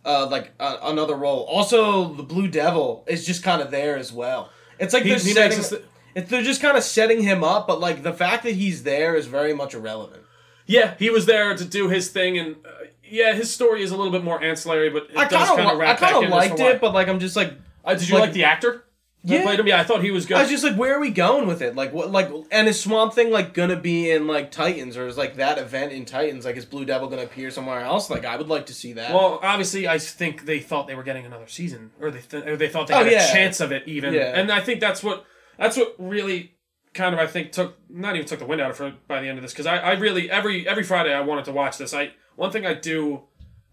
uh 0.05 0.27
like 0.31 0.53
a, 0.61 0.79
another 0.85 1.15
role. 1.17 1.43
Also, 1.51 2.13
the 2.15 2.23
Blue 2.23 2.49
Devil 2.49 3.05
is 3.09 3.27
just 3.27 3.43
kind 3.43 3.61
of 3.61 3.71
there 3.71 3.97
as 3.97 4.13
well. 4.13 4.51
It's 4.79 4.95
like 4.95 5.03
He- 5.03 5.11
they're 5.11 5.19
he 5.19 5.33
setting. 5.33 5.63
th- 5.63 5.83
it's, 6.15 6.31
they're 6.31 6.43
just 6.43 6.63
kind 6.63 6.77
of 6.79 6.83
setting 6.83 7.23
him 7.23 7.45
up, 7.45 7.67
but 7.67 7.79
like 7.81 8.03
the 8.03 8.13
fact 8.13 8.45
that 8.45 8.53
he's 8.55 8.85
there 8.85 9.15
is 9.15 9.27
very 9.27 9.53
much 9.53 9.75
irrelevant. 9.75 10.23
Yeah, 10.69 10.95
he 10.99 11.11
was 11.11 11.27
there 11.27 11.55
to 11.57 11.65
do 11.65 11.89
his 11.91 12.09
thing, 12.09 12.39
and 12.39 12.57
uh, 12.65 12.86
yeah, 13.11 13.33
his 13.35 13.53
story 13.53 13.83
is 13.83 13.91
a 13.91 13.97
little 13.97 14.13
bit 14.13 14.25
more 14.25 14.43
ancillary, 14.43 14.91
but 14.91 15.05
it 15.11 15.17
I 15.17 15.27
does 15.29 15.49
kind 15.49 15.61
of 15.61 15.75
of 15.75 15.81
I 15.81 15.95
kind 15.95 16.25
of 16.25 16.31
liked 16.31 16.61
it, 16.61 16.81
but 16.81 16.93
like 16.95 17.09
I'm 17.09 17.19
just 17.21 17.37
like 17.37 17.53
Uh, 17.85 17.95
did 17.95 18.09
you 18.09 18.15
like- 18.15 18.25
like 18.25 18.33
the 18.33 18.45
actor? 18.45 18.83
Yeah. 19.23 19.43
played 19.43 19.59
him? 19.59 19.67
Yeah, 19.67 19.81
I 19.81 19.83
thought 19.83 20.05
he 20.05 20.13
was 20.13 20.25
good. 20.25 20.37
I 20.37 20.43
was 20.43 20.51
just 20.51 20.63
like, 20.63 20.77
where 20.77 20.95
are 20.95 21.01
we 21.01 21.11
going 21.11 21.49
with 21.49 21.61
it? 21.61 21.75
Like, 21.75 21.93
what, 21.93 22.13
like, 22.13 22.31
and 22.53 22.69
is 22.69 22.81
Swamp 22.81 23.13
Thing 23.13 23.33
like 23.33 23.55
gonna 23.55 23.75
be 23.75 24.09
in 24.09 24.29
like 24.29 24.53
Titans, 24.53 24.97
or 24.97 25.09
is 25.09 25.17
like 25.19 25.35
that 25.37 25.59
event 25.59 25.91
in 25.91 26.05
Titans? 26.05 26.45
Like, 26.45 26.57
is 26.57 26.65
Blue 26.65 26.85
Devil 26.85 27.09
gonna 27.09 27.23
appear 27.25 27.51
somewhere 27.51 27.81
else? 27.81 28.09
Like, 28.09 28.25
I 28.25 28.37
would 28.37 28.49
like 28.49 28.67
to 28.67 28.73
see 28.75 28.93
that. 28.93 29.13
well, 29.13 29.41
obviously, 29.43 29.89
I 29.89 29.99
think 29.99 30.45
they 30.47 30.61
thought 30.61 30.87
they 30.87 30.95
were 30.95 31.03
getting 31.03 31.27
another 31.27 31.49
season, 31.49 31.91
or 32.01 32.13
they 32.13 32.21
th- 32.21 32.47
or 32.47 32.57
they 32.57 32.69
thought 32.69 32.87
they 32.87 32.95
Oh, 32.95 33.03
had 33.03 33.11
yeah. 33.11 33.29
a 33.29 33.33
chance 33.33 33.59
of 33.59 33.73
it 33.73 33.83
even. 33.87 34.15
Yeah. 34.15 34.39
And 34.39 34.53
I 34.53 34.61
think 34.61 34.79
that's 34.79 35.03
what 35.03 35.25
that's 35.59 35.77
what 35.77 35.97
really 35.99 36.53
kind 36.95 37.13
of 37.13 37.21
I 37.21 37.27
think 37.27 37.51
took 37.51 37.77
not 37.91 38.15
even 38.15 38.29
took 38.29 38.39
the 38.39 38.47
wind 38.47 38.61
out 38.61 38.71
of 38.71 38.79
her 38.79 38.95
by 39.09 39.21
the 39.21 39.29
end 39.29 39.39
of 39.39 39.43
this 39.43 39.53
because 39.53 39.67
I, 39.67 39.79
I 39.79 39.93
really 39.95 40.31
every 40.31 40.69
every 40.69 40.85
Friday 40.85 41.13
I 41.13 41.21
wanted 41.23 41.47
to 41.47 41.53
watch 41.53 41.79
this. 41.79 41.93
I 41.93 42.13
one 42.37 42.51
thing 42.51 42.65
I 42.65 42.75
do 42.75 43.23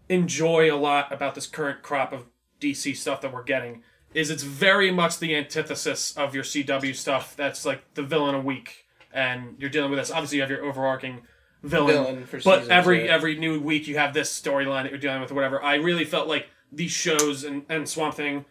enjoy 0.08 0.72
a 0.72 0.76
lot 0.76 1.12
about 1.12 1.34
this 1.34 1.46
current 1.46 1.82
crop 1.82 2.12
of 2.12 2.26
DC 2.60 2.96
stuff 2.96 3.20
that 3.20 3.32
we're 3.32 3.42
getting 3.42 3.82
is 4.12 4.30
it's 4.30 4.42
very 4.42 4.90
much 4.90 5.18
the 5.18 5.34
antithesis 5.34 6.16
of 6.16 6.34
your 6.34 6.44
CW 6.44 6.94
stuff. 6.94 7.36
That's 7.36 7.64
like 7.64 7.94
the 7.94 8.02
villain 8.02 8.34
a 8.34 8.40
week, 8.40 8.86
and 9.12 9.56
you're 9.58 9.70
dealing 9.70 9.90
with 9.90 9.98
this. 9.98 10.10
Obviously, 10.10 10.36
you 10.36 10.42
have 10.42 10.50
your 10.50 10.64
overarching 10.64 11.22
villain, 11.62 11.94
Villain 11.94 12.26
for 12.26 12.36
but 12.38 12.60
seasons, 12.60 12.68
every 12.68 13.08
every 13.08 13.36
new 13.36 13.60
week 13.60 13.88
you 13.88 13.96
have 13.98 14.14
this 14.14 14.40
storyline 14.40 14.82
that 14.82 14.90
you're 14.90 15.00
dealing 15.00 15.20
with, 15.20 15.30
or 15.30 15.34
whatever. 15.34 15.62
I 15.62 15.76
really 15.76 16.04
felt 16.04 16.28
like 16.28 16.48
these 16.70 16.92
shows 16.92 17.44
and, 17.44 17.64
and 17.68 17.88
Swamp 17.88 18.14
Thing 18.14 18.44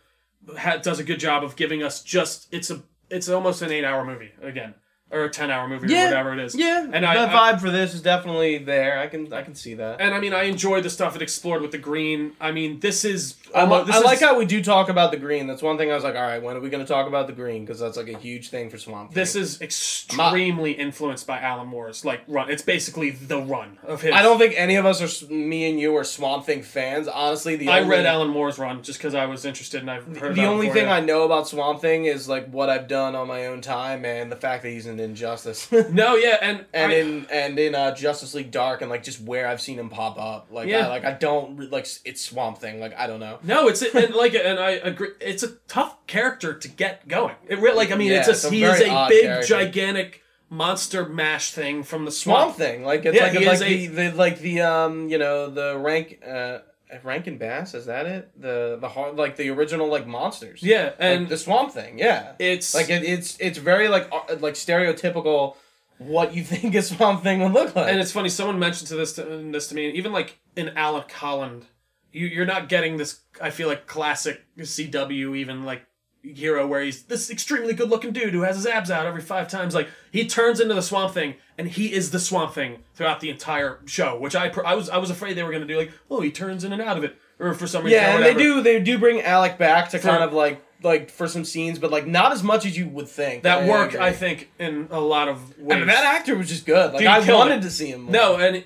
ha 0.58 0.78
does 0.78 1.00
a 1.00 1.04
good 1.04 1.20
job 1.20 1.44
of 1.44 1.56
giving 1.56 1.82
us 1.82 2.04
just 2.04 2.48
it's 2.52 2.70
a 2.70 2.84
it's 3.10 3.30
almost 3.30 3.62
an 3.62 3.72
eight 3.72 3.86
hour 3.86 4.04
movie 4.04 4.32
again 4.42 4.74
or 5.14 5.24
a 5.26 5.30
ten 5.30 5.52
hour 5.52 5.68
movie 5.68 5.88
Yeah. 5.88 6.04
or 6.04 6.06
whatever 6.10 6.34
it 6.34 6.40
is. 6.40 6.56
yeah, 6.56 6.88
and 6.92 7.06
I- 7.06 7.14
that 7.16 7.30
I- 7.34 7.54
vibe 7.54 7.62
for 7.62 7.70
this 7.70 7.94
is 7.94 8.02
definitely 8.02 8.58
there. 8.58 9.00
I 9.00 9.08
can 9.08 9.32
I 9.32 9.44
can 9.44 9.56
see 9.56 9.76
that. 9.76 10.02
And 10.02 10.14
I 10.14 10.20
mean, 10.20 10.34
I 10.34 10.44
enjoyed 10.44 10.84
the 10.84 10.90
stuff 10.90 11.16
it 11.16 11.22
explored 11.22 11.62
with 11.62 11.72
the 11.72 11.78
green. 11.78 12.34
I 12.42 12.52
mean, 12.52 12.80
this 12.80 13.06
is. 13.06 13.36
I, 13.54 13.64
li- 13.66 13.72
almo- 13.72 13.84
this 13.86 13.96
I 13.96 14.00
like 14.00 14.16
is- 14.18 14.22
how 14.24 14.38
we 14.38 14.46
do 14.46 14.64
talk 14.64 14.90
about 14.90 15.12
the 15.12 15.18
green. 15.18 15.48
That's 15.48 15.62
one 15.62 15.78
thing 15.78 15.92
I 15.92 15.96
was 15.96 16.04
like, 16.04 16.16
all 16.16 16.22
right, 16.22 16.42
when 16.42 16.56
are 16.56 16.60
we 16.60 16.70
going 16.70 16.84
to 16.86 16.92
talk 16.92 17.08
about 17.08 17.28
the 17.28 17.34
green? 17.34 17.66
Because 17.66 17.80
that's 17.80 17.98
like 17.98 18.08
a 18.10 18.18
huge 18.18 18.50
thing 18.50 18.70
for 18.70 18.78
Swamp 18.78 19.10
Thing. 19.12 19.16
This 19.22 19.36
is 19.36 19.62
extremely 19.62 20.72
influenced 20.72 21.28
by 21.28 21.40
Alan 21.40 21.68
Moore's 21.68 22.04
like 22.06 22.22
run. 22.28 22.50
It's 22.50 22.62
basically 22.62 23.12
the 23.12 23.42
run 23.42 23.78
of 23.84 24.02
his. 24.02 24.14
I 24.14 24.22
don't 24.22 24.38
think 24.38 24.54
any 24.58 24.76
of 24.76 24.86
us 24.86 25.02
are 25.02 25.34
me 25.34 25.70
and 25.70 25.80
you 25.80 25.96
are 25.98 26.04
Swamp 26.04 26.46
Thing 26.46 26.62
fans. 26.64 27.08
Honestly, 27.08 27.56
the 27.56 27.70
I 27.70 27.80
only, 27.82 27.90
read 27.98 28.06
Alan 28.06 28.30
Moore's 28.30 28.58
run 28.58 28.82
just 28.84 29.00
because 29.00 29.16
I 29.16 29.26
was 29.26 29.46
interested 29.46 29.82
and 29.82 29.90
I've 29.92 30.18
heard. 30.18 30.36
The 30.36 30.46
only 30.46 30.70
thing. 30.70 30.88
I 30.88 31.00
know 31.00 31.24
about 31.24 31.48
Swamp 31.48 31.80
Thing 31.82 32.06
is 32.06 32.28
like 32.28 32.48
what 32.48 32.70
I've 32.70 32.88
done 32.88 33.16
on 33.16 33.28
my 33.28 33.48
own 33.48 33.62
time 33.62 34.06
and 34.06 34.32
the 34.32 34.36
fact 34.36 34.64
that 34.64 34.70
he's 34.70 34.86
in 34.88 35.00
Injustice. 35.00 35.72
No, 35.94 36.16
yeah, 36.16 36.38
and 36.42 36.66
and 36.74 36.92
I- 36.92 36.96
in 36.96 37.26
and 37.32 37.60
in 37.60 37.76
uh, 37.76 37.94
Justice 37.94 38.34
League 38.34 38.52
Dark 38.52 38.82
and 38.82 38.90
like 38.90 39.04
just 39.04 39.22
where 39.22 39.48
I've 39.48 39.62
seen 39.62 39.78
him 39.80 39.90
pop 39.90 40.18
up. 40.20 40.48
Like 40.52 40.68
Yeah. 40.68 40.88
I, 40.88 40.90
like 40.90 41.06
I 41.06 41.12
don't 41.14 41.72
like 41.72 41.88
it's 42.06 42.22
Swamp 42.22 42.58
Thing. 42.58 42.80
Like 42.80 42.98
I 42.98 43.08
don't 43.08 43.20
know. 43.20 43.40
No, 43.44 43.68
it's 43.68 43.82
and 43.82 44.14
like 44.16 44.34
and 44.36 44.60
I 44.60 44.72
agree. 44.72 45.10
It's 45.20 45.44
a 45.44 45.50
tough 45.68 46.06
character 46.08 46.54
to 46.54 46.68
get 46.68 47.08
going. 47.08 47.36
It 47.48 47.60
really 47.60 47.76
like 47.78 47.92
I 47.92 47.96
mean, 47.96 48.12
Yeah, 48.12 48.20
it's 48.20 48.28
a, 48.28 48.32
it's 48.32 48.44
a 48.46 48.50
he 48.50 48.64
is 48.64 48.78
very 48.80 48.90
a 48.90 48.94
odd 48.94 49.10
big 49.10 49.24
character. 49.24 49.48
gigantic 49.48 50.22
monster 50.50 51.06
mash 51.08 51.52
thing 51.52 51.84
from 51.84 52.06
the 52.06 52.12
Swamp 52.12 52.56
swamp. 52.56 52.58
Thing. 52.58 52.84
Like 52.84 53.06
it's 53.06 53.16
Yeah, 53.18 53.24
like 53.24 53.34
he 53.34 53.46
like 53.46 53.54
is 53.56 53.60
the, 53.60 53.66
a- 53.66 53.88
the 54.12 54.18
like 54.18 54.40
the 54.40 54.62
um 54.62 55.10
you 55.10 55.18
know 55.18 55.50
the 55.50 55.78
rank 55.78 56.20
uh 56.28 56.60
Rankin 57.04 57.40
Bass 57.40 57.74
is 57.74 57.88
that 57.88 58.06
it 58.06 58.30
the 58.40 58.78
the 58.80 58.88
hard 58.88 59.16
like 59.18 59.36
the 59.36 59.50
original 59.50 59.88
like 59.88 60.06
monsters. 60.06 60.62
Yeah, 60.62 60.84
Like, 60.86 60.96
and 61.00 61.28
the 61.28 61.38
Swamp 61.38 61.72
Thing. 61.72 61.98
Yeah. 61.98 62.34
it's 62.38 62.76
Like 62.76 62.90
it, 62.92 63.04
it's 63.04 63.36
it's 63.40 63.58
very 63.58 63.88
like 63.88 64.08
uh, 64.12 64.36
like 64.40 64.54
stereotypical 64.54 65.56
what 65.98 66.36
you 66.36 66.44
think 66.52 66.76
a 66.76 66.84
Swamp 66.84 67.24
Thing 67.24 67.42
would 67.42 67.52
look 67.54 67.76
like. 67.76 67.90
and 67.92 68.00
it's 68.00 68.12
funny. 68.12 68.30
Someone 68.30 68.60
mentioned 68.60 68.88
to 68.90 68.96
this 68.96 69.14
to, 69.14 69.24
this 69.52 69.68
to 69.70 69.76
me. 69.76 69.90
Even 69.92 70.12
like 70.12 70.40
in 70.56 70.70
Alec 70.78 71.12
Holland, 71.12 71.66
you 72.14 72.28
you're 72.28 72.46
not 72.46 72.70
getting 72.70 72.98
this. 72.98 73.20
I 73.42 73.50
feel 73.50 73.68
like 73.68 73.88
classic 73.88 74.42
CW 74.58 75.36
even 75.38 75.66
like 75.66 75.82
hero 76.22 76.66
where 76.66 76.82
he's 76.82 77.04
this 77.04 77.30
extremely 77.30 77.74
good 77.74 77.90
looking 77.90 78.14
dude 78.14 78.34
who 78.34 78.44
has 78.44 78.56
his 78.56 78.66
abs 78.66 78.90
out 78.90 79.06
every 79.06 79.22
five 79.22 79.50
times. 79.50 79.76
Like 79.76 79.90
he 80.12 80.26
turns 80.26 80.60
into 80.62 80.74
the 80.74 80.82
Swamp 80.82 81.14
Thing, 81.14 81.36
and 81.58 81.68
he 81.68 81.92
is 81.94 82.12
the 82.12 82.20
Swamp 82.20 82.54
Thing 82.54 82.80
throughout 82.94 83.20
the 83.20 83.30
entire 83.30 83.80
show. 83.86 84.18
Which 84.18 84.36
I 84.36 84.48
I 84.66 84.76
was 84.76 84.90
I 84.90 84.98
was 84.98 85.10
afraid 85.10 85.36
they 85.36 85.44
were 85.44 85.52
gonna 85.52 85.66
do 85.66 85.78
like 85.78 85.92
oh 86.10 86.22
he 86.22 86.32
turns 86.32 86.64
in 86.64 86.72
and 86.72 86.82
out 86.82 86.98
of 86.98 87.04
it 87.04 87.18
or 87.40 87.54
for 87.54 87.68
some 87.68 87.84
reason. 87.84 88.00
yeah, 88.00 88.16
and 88.16 88.24
they 88.24 88.34
do 88.34 88.62
they 88.62 88.80
do 88.80 88.98
bring 88.98 89.22
Alec 89.22 89.58
back 89.58 89.90
to 89.90 90.00
For- 90.00 90.08
kind 90.08 90.24
of 90.24 90.32
like 90.34 90.64
like 90.82 91.10
for 91.10 91.28
some 91.28 91.46
scenes, 91.46 91.80
but 91.80 91.92
like 91.92 92.06
not 92.06 92.32
as 92.32 92.44
much 92.44 92.66
as 92.66 92.78
you 92.78 92.88
would 92.90 93.08
think. 93.08 93.44
that 93.44 93.64
I 93.64 93.70
worked, 93.70 93.94
agree. 93.94 94.06
I 94.06 94.12
think, 94.12 94.52
in 94.60 94.90
a 94.92 95.00
lot 95.00 95.30
of 95.30 95.58
ways. 95.58 95.72
I 95.72 95.78
mean, 95.78 95.88
that 95.88 96.04
actor 96.04 96.36
was 96.38 96.50
just 96.50 96.66
good. 96.66 96.92
Like 96.92 97.00
Dude, 97.00 97.08
I 97.08 97.34
wanted 97.34 97.60
it. 97.60 97.62
to 97.62 97.70
see 97.72 97.88
him. 97.88 98.04
More, 98.04 98.12
no, 98.12 98.36
and 98.38 98.64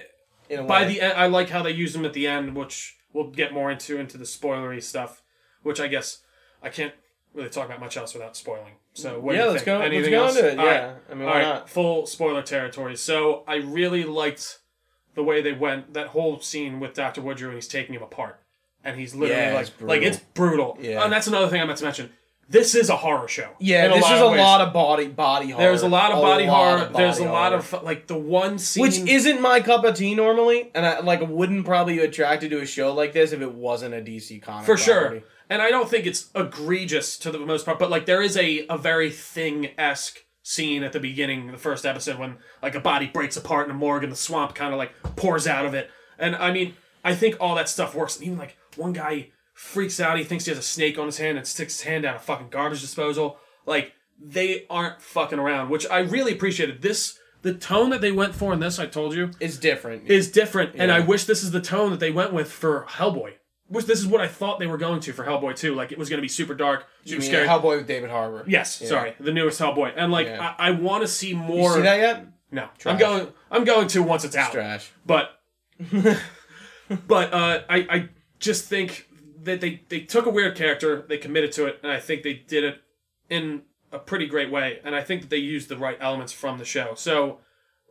by 0.67 0.81
way. 0.81 0.93
the 0.93 1.01
end, 1.01 1.13
I 1.13 1.27
like 1.27 1.49
how 1.49 1.61
they 1.61 1.71
used 1.71 1.95
him 1.95 2.05
at 2.05 2.13
the 2.13 2.25
end, 2.27 2.55
which 2.55 2.96
we'll 3.17 3.31
get 3.31 3.51
more 3.53 3.71
into 3.71 3.97
into 3.97 4.17
the 4.17 4.23
spoilery 4.25 4.81
stuff, 4.81 5.21
which 5.63 5.79
I 5.81 5.87
guess 5.87 6.19
I 6.61 6.69
can't 6.69 6.93
really 7.33 7.49
talk 7.49 7.65
about 7.65 7.79
much 7.79 7.97
else 7.97 8.13
without 8.13 8.37
spoiling. 8.37 8.73
So 8.93 9.21
yeah, 9.31 9.45
let's 9.45 9.63
think? 9.63 9.65
go. 9.65 9.81
Anything 9.81 10.13
let's 10.13 10.35
else? 10.35 10.37
into 10.37 10.49
it. 10.51 10.59
All 10.59 10.65
Yeah, 10.65 10.85
right. 10.87 10.95
I 11.11 11.13
mean, 11.13 11.27
All 11.27 11.33
why 11.33 11.39
right, 11.41 11.47
not? 11.55 11.69
full 11.69 12.05
spoiler 12.05 12.41
territory. 12.41 12.95
So 12.95 13.43
I 13.47 13.55
really 13.55 14.03
liked 14.05 14.59
the 15.15 15.23
way 15.23 15.41
they 15.41 15.51
went 15.53 15.93
that 15.93 16.07
whole 16.07 16.39
scene 16.39 16.79
with 16.79 16.93
Doctor 16.93 17.21
Woodrow 17.21 17.49
and 17.49 17.55
he's 17.55 17.67
taking 17.67 17.95
him 17.95 18.03
apart, 18.03 18.39
and 18.83 18.99
he's 18.99 19.13
literally 19.15 19.41
Yeah, 19.41 19.53
like, 19.53 19.67
it's 19.67 19.81
like 19.81 20.01
it's 20.03 20.19
brutal. 20.35 20.77
Yeah. 20.79 21.03
and 21.03 21.11
that's 21.11 21.27
another 21.27 21.47
thing 21.47 21.61
I 21.61 21.65
meant 21.65 21.79
to 21.79 21.85
mention. 21.85 22.11
This 22.49 22.75
is 22.75 22.89
a 22.89 22.95
horror 22.95 23.27
show. 23.27 23.49
Yeah, 23.59 23.89
this 23.89 24.05
is 24.05 24.21
a 24.21 24.29
ways. 24.29 24.39
lot 24.39 24.61
of 24.61 24.71
body 24.71 25.07
body 25.07 25.49
horror. 25.49 25.63
There's 25.65 25.81
a 25.81 25.87
lot 25.89 26.11
of 26.13 26.21
body 26.21 26.45
horror. 26.45 26.83
of 26.83 26.93
There's 26.93 27.19
a 27.19 27.25
lot 27.25 27.51
of 27.53 27.83
like 27.83 28.07
the 28.07 28.17
one 28.17 28.57
scene 28.57 28.81
which 28.83 28.97
isn't 28.99 29.41
my 29.41 29.59
cup 29.59 29.83
of 29.83 29.95
tea 29.95 30.15
normally, 30.15 30.71
and 30.73 30.85
I 30.85 30.99
like 31.01 31.21
wouldn't 31.27 31.65
probably 31.65 31.95
be 31.95 32.03
attracted 32.03 32.51
to 32.51 32.61
a 32.61 32.65
show 32.65 32.93
like 32.93 33.11
this 33.13 33.33
if 33.33 33.41
it 33.41 33.53
wasn't 33.53 33.95
a 33.95 34.01
DC 34.01 34.41
comic. 34.41 34.65
for 34.65 34.77
sure. 34.77 35.21
And 35.49 35.61
I 35.61 35.69
don't 35.69 35.89
think 35.89 36.05
it's 36.05 36.29
egregious 36.35 37.17
to 37.19 37.31
the 37.31 37.39
most 37.39 37.65
part, 37.65 37.79
but 37.79 37.89
like 37.89 38.05
there 38.05 38.21
is 38.21 38.37
a 38.37 38.65
a 38.69 38.77
very 38.77 39.09
thing 39.09 39.69
esque 39.77 40.19
scene 40.43 40.83
at 40.83 40.93
the 40.93 40.99
beginning, 40.99 41.51
the 41.51 41.57
first 41.57 41.85
episode, 41.85 42.17
when 42.17 42.37
like 42.63 42.75
a 42.75 42.79
body 42.79 43.07
breaks 43.07 43.35
apart 43.35 43.65
in 43.67 43.71
a 43.71 43.77
morgue 43.77 44.03
and 44.03 44.11
the 44.11 44.17
swamp 44.17 44.55
kind 44.55 44.73
of 44.73 44.77
like 44.77 44.93
pours 45.17 45.47
out 45.47 45.65
of 45.65 45.73
it. 45.73 45.89
And 46.17 46.35
I 46.35 46.51
mean, 46.51 46.75
I 47.03 47.13
think 47.15 47.35
all 47.41 47.55
that 47.55 47.67
stuff 47.67 47.93
works. 47.93 48.15
And 48.15 48.25
even 48.25 48.37
like 48.37 48.55
one 48.77 48.93
guy 48.93 49.31
freaks 49.57 49.99
out, 49.99 50.17
he 50.17 50.23
thinks 50.23 50.45
he 50.45 50.51
has 50.51 50.57
a 50.59 50.61
snake 50.63 50.97
on 50.99 51.07
his 51.07 51.17
hand 51.17 51.37
and 51.37 51.45
sticks 51.47 51.77
his 51.79 51.81
hand 51.87 52.03
down 52.03 52.15
a 52.15 52.19
fucking 52.19 52.49
garbage 52.49 52.79
disposal. 52.81 53.37
Like 53.65 53.93
they 54.21 54.65
aren't 54.69 55.01
fucking 55.01 55.39
around, 55.39 55.69
which 55.69 55.85
I 55.89 55.99
really 55.99 56.31
appreciated. 56.33 56.81
This 56.81 57.17
the 57.41 57.53
tone 57.53 57.89
that 57.91 58.01
they 58.01 58.11
went 58.11 58.33
for 58.35 58.51
in 58.53 58.59
this, 58.59 58.79
I 58.79 58.85
told 58.87 59.13
you, 59.15 59.31
It's 59.39 59.57
different. 59.57 60.07
is 60.09 60.31
different, 60.31 60.75
and 60.75 60.91
I 60.91 60.99
wish 60.99 61.25
this 61.25 61.43
is 61.43 61.51
the 61.51 61.61
tone 61.61 61.91
that 61.91 61.99
they 61.99 62.11
went 62.11 62.33
with 62.33 62.51
for 62.51 62.85
Hellboy. 62.89 63.33
Which 63.69 63.85
this 63.85 63.99
is 63.99 64.07
what 64.07 64.21
I 64.21 64.27
thought 64.27 64.59
they 64.59 64.65
were 64.67 64.77
going 64.77 65.01
to 65.01 65.11
for 65.11 65.25
Hellboy 65.25 65.55
too. 65.57 65.75
Like 65.75 65.91
it 65.91 65.97
was 65.97 66.07
going 66.09 66.19
to 66.19 66.21
be 66.21 66.27
super 66.29 66.53
dark, 66.55 66.85
You 67.03 67.11
super 67.13 67.23
scary. 67.23 67.47
Hellboy 67.47 67.77
with 67.77 67.87
David 67.87 68.09
Harbour. 68.09 68.43
yes, 68.47 68.79
Yeah. 68.81 68.87
sorry, 68.87 69.13
the 69.19 69.31
newest 69.33 69.59
Hellboy, 69.59 69.91
and 69.95 70.11
like 70.11 70.27
Yeah. 70.27 70.53
I, 70.57 70.67
I 70.69 70.71
want 70.71 71.01
to 71.01 71.07
see 71.07 71.29
You 71.29 71.35
more. 71.37 71.73
see 71.73 71.81
that 71.81 71.97
yet? 71.99 72.25
No, 72.49 72.69
I'm 72.85 72.97
going. 72.97 73.27
I'm 73.51 73.65
going 73.65 73.87
to 73.89 74.01
once 74.03 74.23
it's 74.23 74.35
It's 74.35 74.45
out. 74.45 74.51
trash. 74.53 74.89
But 75.05 75.37
but 77.07 77.33
uh, 77.33 77.61
I 77.69 77.77
I 77.89 78.09
just 78.39 78.65
think 78.65 79.06
that 79.43 79.61
they 79.61 79.81
they 79.89 80.01
took 80.01 80.25
a 80.25 80.29
weird 80.29 80.55
character, 80.55 81.05
they 81.07 81.17
committed 81.17 81.51
to 81.53 81.65
it, 81.65 81.79
and 81.83 81.91
I 81.91 81.99
think 81.99 82.23
they 82.23 82.33
did 82.33 82.63
it 82.63 82.81
in 83.29 83.63
a 83.91 83.99
pretty 83.99 84.27
great 84.27 84.51
way. 84.51 84.79
And 84.83 84.95
I 84.95 85.01
think 85.01 85.21
that 85.21 85.29
they 85.29 85.37
used 85.37 85.69
the 85.69 85.77
right 85.77 85.97
elements 85.99 86.33
from 86.33 86.57
the 86.57 86.65
show. 86.65 86.93
So 86.95 87.39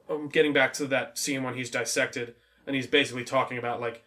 um, 0.08 0.28
getting 0.28 0.52
back 0.52 0.72
to 0.74 0.86
that 0.86 1.18
scene 1.18 1.42
when 1.42 1.54
he's 1.54 1.70
dissected 1.70 2.34
and 2.66 2.76
he's 2.76 2.86
basically 2.86 3.24
talking 3.24 3.58
about 3.58 3.80
like 3.80 4.04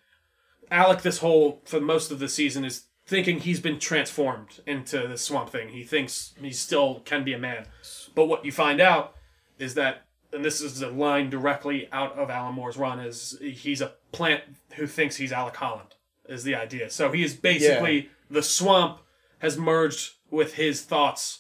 Alec 0.72 1.02
this 1.02 1.20
whole 1.20 1.62
for 1.66 1.80
most 1.80 2.12
of 2.12 2.20
the 2.20 2.30
season 2.30 2.64
is 2.64 2.84
thinking 3.06 3.40
he's 3.40 3.60
been 3.60 3.80
transformed 3.80 4.62
into 4.68 5.08
the 5.08 5.18
swamp 5.18 5.50
thing. 5.50 5.70
He 5.70 5.84
thinks 5.84 6.34
he 6.40 6.52
still 6.52 7.02
can 7.06 7.24
be 7.24 7.34
a 7.34 7.40
man. 7.40 7.66
But 8.14 8.26
what 8.26 8.46
you 8.46 8.52
find 8.52 8.80
out 8.80 9.16
is 9.58 9.74
that 9.76 10.06
and 10.32 10.46
this 10.46 10.62
is 10.62 10.80
a 10.84 10.90
line 10.90 11.32
directly 11.32 11.90
out 11.92 12.16
of 12.18 12.30
Alan 12.30 12.54
Moore's 12.54 12.78
run 12.78 13.00
is 13.00 13.36
he's 13.42 13.82
a 13.82 13.94
plant 14.12 14.44
who 14.76 14.86
thinks 14.86 15.16
he's 15.16 15.32
Alec 15.32 15.56
Holland 15.56 15.96
is 16.30 16.44
the 16.44 16.56
idea. 16.56 16.90
So 16.90 17.12
he 17.12 17.24
is 17.24 17.34
basically 17.36 18.10
the 18.30 18.44
swamp 18.44 19.00
has 19.40 19.58
merged 19.58 20.14
with 20.30 20.56
his 20.56 20.84
thoughts 20.84 21.40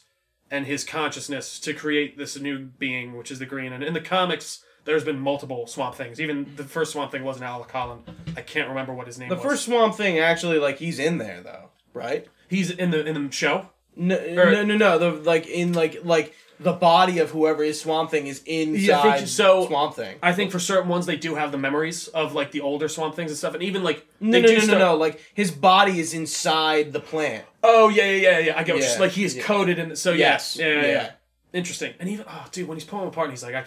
and 0.51 0.65
his 0.65 0.83
consciousness 0.83 1.59
to 1.59 1.73
create 1.73 2.17
this 2.17 2.39
new 2.39 2.57
being, 2.59 3.15
which 3.15 3.29
is 3.31 3.39
the 3.39 3.45
green. 3.45 3.71
And 3.71 3.83
in 3.83 3.93
the 3.93 4.01
comics, 4.01 4.63
there's 4.85 5.03
been 5.03 5.19
multiple 5.19 5.67
swamp 5.67 5.95
things. 5.95 6.19
Even 6.19 6.53
the 6.55 6.63
first 6.63 6.93
swamp 6.93 7.11
thing 7.11 7.23
wasn't 7.23 7.45
Alec 7.45 7.69
Holland. 7.71 8.03
I 8.35 8.41
can't 8.41 8.67
remember 8.69 8.93
what 8.93 9.05
his 9.07 9.19
name 9.19 9.29
The 9.29 9.35
was. 9.35 9.43
first 9.43 9.65
Swamp 9.65 9.95
Thing 9.95 10.17
actually, 10.17 10.57
like, 10.57 10.79
he's 10.79 10.97
in 10.97 11.17
there 11.19 11.41
though, 11.41 11.69
right? 11.93 12.27
he's 12.49 12.71
in 12.71 12.89
the 12.91 13.05
in 13.05 13.25
the 13.25 13.31
show. 13.31 13.69
No, 13.99 14.17
no, 14.17 14.63
no, 14.63 14.77
no. 14.77 14.97
The 14.97 15.11
like 15.11 15.47
in 15.47 15.73
like 15.73 15.99
like 16.03 16.33
the 16.59 16.73
body 16.73 17.19
of 17.19 17.31
whoever 17.31 17.63
is 17.63 17.79
Swamp 17.79 18.11
Thing 18.11 18.27
is 18.27 18.41
inside 18.45 18.79
Yeah, 18.81 18.99
I 18.99 19.17
think 19.17 19.27
so. 19.27 19.67
Swamp 19.67 19.95
Thing. 19.95 20.17
I 20.21 20.33
think 20.33 20.51
for 20.51 20.59
certain 20.59 20.89
ones 20.89 21.05
they 21.05 21.15
do 21.15 21.35
have 21.35 21.51
the 21.51 21.57
memories 21.57 22.07
of 22.09 22.33
like 22.33 22.51
the 22.51 22.61
older 22.61 22.87
swamp 22.87 23.15
things 23.15 23.31
and 23.31 23.37
stuff, 23.37 23.53
and 23.53 23.63
even 23.63 23.83
like 23.83 24.05
No, 24.19 24.31
they 24.31 24.41
no, 24.41 24.47
do 24.47 24.67
no, 24.67 24.73
no, 24.73 24.79
no. 24.79 24.95
Like 24.95 25.21
his 25.33 25.51
body 25.51 25.99
is 25.99 26.13
inside 26.13 26.93
the 26.93 26.99
plant. 26.99 27.45
Oh 27.63 27.89
yeah, 27.89 28.05
yeah, 28.05 28.15
yeah, 28.15 28.39
yeah. 28.39 28.57
I 28.57 28.63
get 28.63 28.75
what 28.75 28.83
Yeah, 28.83 28.99
like. 28.99 29.11
He 29.11 29.23
is 29.23 29.35
yeah. 29.35 29.43
coded 29.43 29.79
in. 29.79 29.95
So 29.95 30.11
Yes, 30.11 30.57
yeah, 30.57 30.67
yeah, 30.67 30.87
yeah. 30.87 31.11
Interesting. 31.53 31.93
And 31.99 32.07
even 32.09 32.25
oh, 32.27 32.45
dude, 32.51 32.67
when 32.67 32.77
he's 32.77 32.85
pulling 32.85 33.03
him 33.03 33.09
apart, 33.09 33.25
and 33.29 33.33
he's 33.33 33.43
like, 33.43 33.55
I, 33.55 33.65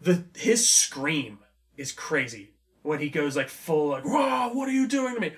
the 0.00 0.24
his 0.36 0.68
scream 0.68 1.38
is 1.76 1.92
crazy 1.92 2.52
when 2.82 3.00
he 3.00 3.08
goes 3.08 3.36
like 3.36 3.48
full 3.48 3.88
like, 3.88 4.04
"Raw, 4.04 4.48
what 4.52 4.68
are 4.68 4.72
you 4.72 4.88
doing 4.88 5.14
to 5.14 5.20
me?" 5.20 5.32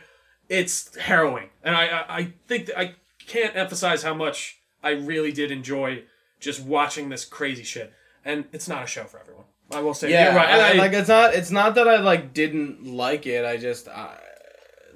It's 0.48 0.96
harrowing, 0.96 1.50
and 1.62 1.74
I, 1.74 1.86
I, 1.86 2.16
I 2.18 2.32
think 2.46 2.66
that 2.66 2.78
I 2.78 2.94
can't 3.32 3.56
emphasize 3.56 4.02
how 4.02 4.14
much 4.14 4.58
I 4.82 4.90
really 4.90 5.32
did 5.32 5.50
enjoy 5.50 6.02
just 6.40 6.62
watching 6.62 7.08
this 7.08 7.24
crazy 7.24 7.62
shit. 7.62 7.92
And 8.24 8.44
it's 8.52 8.68
not 8.68 8.84
a 8.84 8.86
show 8.86 9.04
for 9.04 9.18
everyone. 9.18 9.44
I 9.70 9.80
will 9.80 9.94
say, 9.94 10.10
Yeah, 10.10 10.26
you're 10.26 10.34
right. 10.34 10.48
I- 10.50 10.70
I- 10.70 10.72
like 10.74 10.92
it's 10.92 11.08
not. 11.08 11.34
It's 11.34 11.50
not 11.50 11.74
that 11.76 11.88
I 11.88 11.98
like 12.00 12.34
didn't 12.34 12.84
like 12.86 13.26
it. 13.26 13.44
I 13.44 13.56
just, 13.56 13.88
I, 13.88 14.18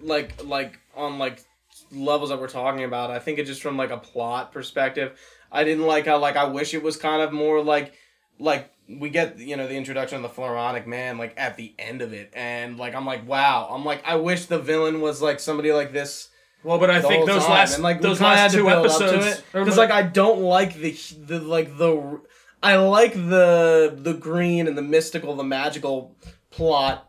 like, 0.01 0.45
like 0.45 0.79
on 0.95 1.19
like 1.19 1.43
levels 1.93 2.29
that 2.31 2.41
we're 2.41 2.49
talking 2.49 2.85
about. 2.85 3.11
I 3.11 3.19
think 3.19 3.39
it 3.39 3.47
just 3.47 3.63
from 3.63 3.77
like 3.77 3.91
a 3.91 3.97
plot 3.99 4.53
perspective. 4.53 5.19
I 5.51 5.65
didn't 5.65 5.87
like 5.87 6.07
how 6.07 6.19
like 6.19 6.37
I 6.37 6.45
wish 6.45 6.75
it 6.75 6.83
was 6.83 6.97
kind 6.97 7.23
of 7.23 7.33
more 7.33 7.63
like, 7.63 7.95
like 8.39 8.71
we 8.89 9.09
get 9.09 9.39
you 9.39 9.57
know 9.57 9.67
the 9.67 9.77
introduction 9.77 10.17
of 10.17 10.23
the 10.23 10.41
Floronic 10.41 10.87
Man 10.87 11.17
like 11.19 11.33
at 11.37 11.57
the 11.57 11.75
end 11.79 12.03
of 12.03 12.13
it, 12.13 12.31
and 12.35 12.77
like 12.77 12.95
I'm 12.95 13.07
like 13.07 13.27
wow. 13.27 13.69
I'm 13.71 13.85
like 13.85 14.03
I 14.07 14.17
wish 14.17 14.45
the 14.47 14.59
villain 14.59 15.01
was 15.01 15.23
like 15.23 15.41
somebody 15.41 15.73
like 15.73 15.93
this. 15.93 16.29
Well, 16.67 16.79
but 16.81 16.91
I 16.91 17.01
think 17.01 17.27
those 17.27 17.43
time. 17.43 17.53
last 17.53 17.75
and, 17.75 17.85
like, 17.85 18.01
those 18.01 18.21
last 18.21 18.53
two 18.53 18.65
build 18.65 18.87
up 18.87 18.99
to 18.99 19.05
episodes 19.05 19.43
because 19.53 19.79
like 19.79 19.93
I 19.93 20.03
don't 20.03 20.41
like 20.41 20.75
the 20.75 20.91
the 21.25 21.39
like 21.39 21.79
the 21.79 22.21
I 22.61 22.75
like 22.75 23.15
the 23.15 23.97
the 23.97 24.15
green 24.15 24.67
and 24.67 24.77
the 24.77 24.83
mystical, 24.83 25.37
the 25.37 25.45
magical 25.45 26.17
plot 26.51 27.09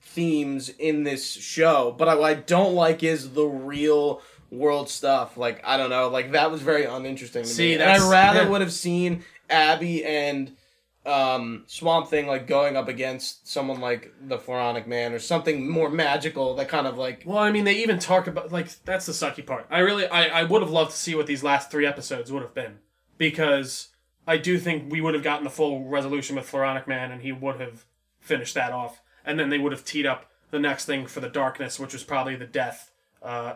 themes 0.00 0.68
in 0.68 1.02
this 1.02 1.28
show, 1.28 1.92
but 1.98 2.08
I, 2.08 2.14
what 2.14 2.30
I 2.30 2.34
don't 2.34 2.74
like 2.74 3.02
is 3.02 3.32
the 3.32 3.44
real 3.44 4.22
world 4.48 4.88
stuff. 4.88 5.36
Like 5.36 5.60
I 5.64 5.76
don't 5.76 5.90
know, 5.90 6.08
like 6.08 6.30
that 6.30 6.52
was 6.52 6.62
very 6.62 6.84
uninteresting 6.84 7.42
to 7.42 7.48
See, 7.48 7.74
me. 7.76 7.82
And 7.82 7.82
I 7.82 8.08
rather 8.08 8.42
yeah. 8.42 8.48
would 8.50 8.60
have 8.60 8.72
seen 8.72 9.24
Abby 9.50 10.04
and 10.04 10.56
um 11.04 11.64
Swamp 11.66 12.08
Thing 12.08 12.26
like 12.26 12.46
going 12.46 12.76
up 12.76 12.88
against 12.88 13.48
someone 13.48 13.80
like 13.80 14.12
the 14.20 14.38
Floronic 14.38 14.86
Man 14.86 15.12
or 15.12 15.18
something 15.18 15.68
more 15.68 15.90
magical 15.90 16.54
that 16.54 16.68
kind 16.68 16.86
of 16.86 16.96
like 16.96 17.24
Well, 17.26 17.38
I 17.38 17.50
mean, 17.50 17.64
they 17.64 17.74
even 17.82 17.98
talk 17.98 18.26
about 18.26 18.52
like 18.52 18.68
that's 18.84 19.06
the 19.06 19.12
sucky 19.12 19.44
part. 19.44 19.66
I 19.70 19.80
really, 19.80 20.06
I, 20.06 20.40
I 20.40 20.42
would 20.44 20.62
have 20.62 20.70
loved 20.70 20.92
to 20.92 20.96
see 20.96 21.14
what 21.14 21.26
these 21.26 21.42
last 21.42 21.70
three 21.70 21.86
episodes 21.86 22.30
would 22.30 22.42
have 22.42 22.54
been 22.54 22.78
because 23.18 23.88
I 24.26 24.36
do 24.36 24.58
think 24.58 24.90
we 24.90 25.00
would 25.00 25.14
have 25.14 25.22
gotten 25.22 25.44
the 25.44 25.50
full 25.50 25.84
resolution 25.84 26.36
with 26.36 26.50
Floronic 26.50 26.86
Man, 26.86 27.10
and 27.10 27.22
he 27.22 27.32
would 27.32 27.60
have 27.60 27.84
finished 28.20 28.54
that 28.54 28.72
off, 28.72 29.02
and 29.24 29.38
then 29.38 29.48
they 29.48 29.58
would 29.58 29.72
have 29.72 29.84
teed 29.84 30.06
up 30.06 30.30
the 30.50 30.58
next 30.58 30.84
thing 30.84 31.06
for 31.06 31.20
the 31.20 31.28
darkness, 31.28 31.80
which 31.80 31.92
was 31.92 32.04
probably 32.04 32.36
the 32.36 32.46
death, 32.46 32.92
uh, 33.22 33.54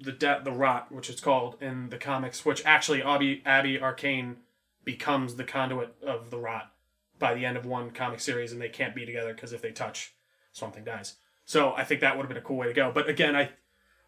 the 0.00 0.12
death, 0.12 0.42
the 0.44 0.52
rot, 0.52 0.90
which 0.90 1.08
it's 1.08 1.20
called 1.20 1.56
in 1.60 1.90
the 1.90 1.98
comics, 1.98 2.44
which 2.44 2.64
actually 2.64 3.02
Abby 3.02 3.42
Abby 3.46 3.80
Arcane 3.80 4.38
becomes 4.88 5.34
the 5.36 5.44
conduit 5.44 5.94
of 6.02 6.30
the 6.30 6.38
rot 6.38 6.72
by 7.18 7.34
the 7.34 7.44
end 7.44 7.58
of 7.58 7.66
one 7.66 7.90
comic 7.90 8.20
series, 8.20 8.52
and 8.52 8.60
they 8.60 8.70
can't 8.70 8.94
be 8.94 9.04
together 9.04 9.34
because 9.34 9.52
if 9.52 9.60
they 9.60 9.70
touch, 9.70 10.14
something 10.52 10.82
dies. 10.82 11.16
So 11.44 11.74
I 11.74 11.84
think 11.84 12.00
that 12.00 12.16
would 12.16 12.22
have 12.22 12.28
been 12.30 12.38
a 12.38 12.46
cool 12.46 12.56
way 12.56 12.68
to 12.68 12.72
go. 12.72 12.90
But 12.90 13.06
again, 13.06 13.36
I 13.36 13.50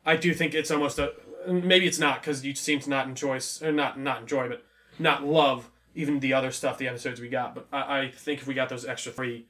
I 0.06 0.16
do 0.16 0.32
think 0.32 0.54
it's 0.54 0.70
almost 0.70 0.99
a 0.99 1.12
maybe 1.46 1.87
it's 1.87 1.99
not 1.99 2.22
because 2.22 2.44
you 2.46 2.54
seem 2.54 2.80
to 2.80 2.88
not 2.88 3.06
enjoy 3.06 3.38
or 3.62 3.72
not 3.72 3.99
not 4.00 4.22
enjoy, 4.22 4.49
but 4.49 4.64
not 4.99 5.22
love 5.22 5.70
even 5.94 6.20
the 6.20 6.32
other 6.32 6.50
stuff, 6.50 6.78
the 6.78 6.88
episodes 6.88 7.20
we 7.20 7.28
got. 7.28 7.54
But 7.54 7.66
I, 7.72 8.00
I 8.00 8.10
think 8.10 8.40
if 8.40 8.46
we 8.46 8.54
got 8.54 8.70
those 8.70 8.87
extra 8.87 9.12
three, 9.12 9.46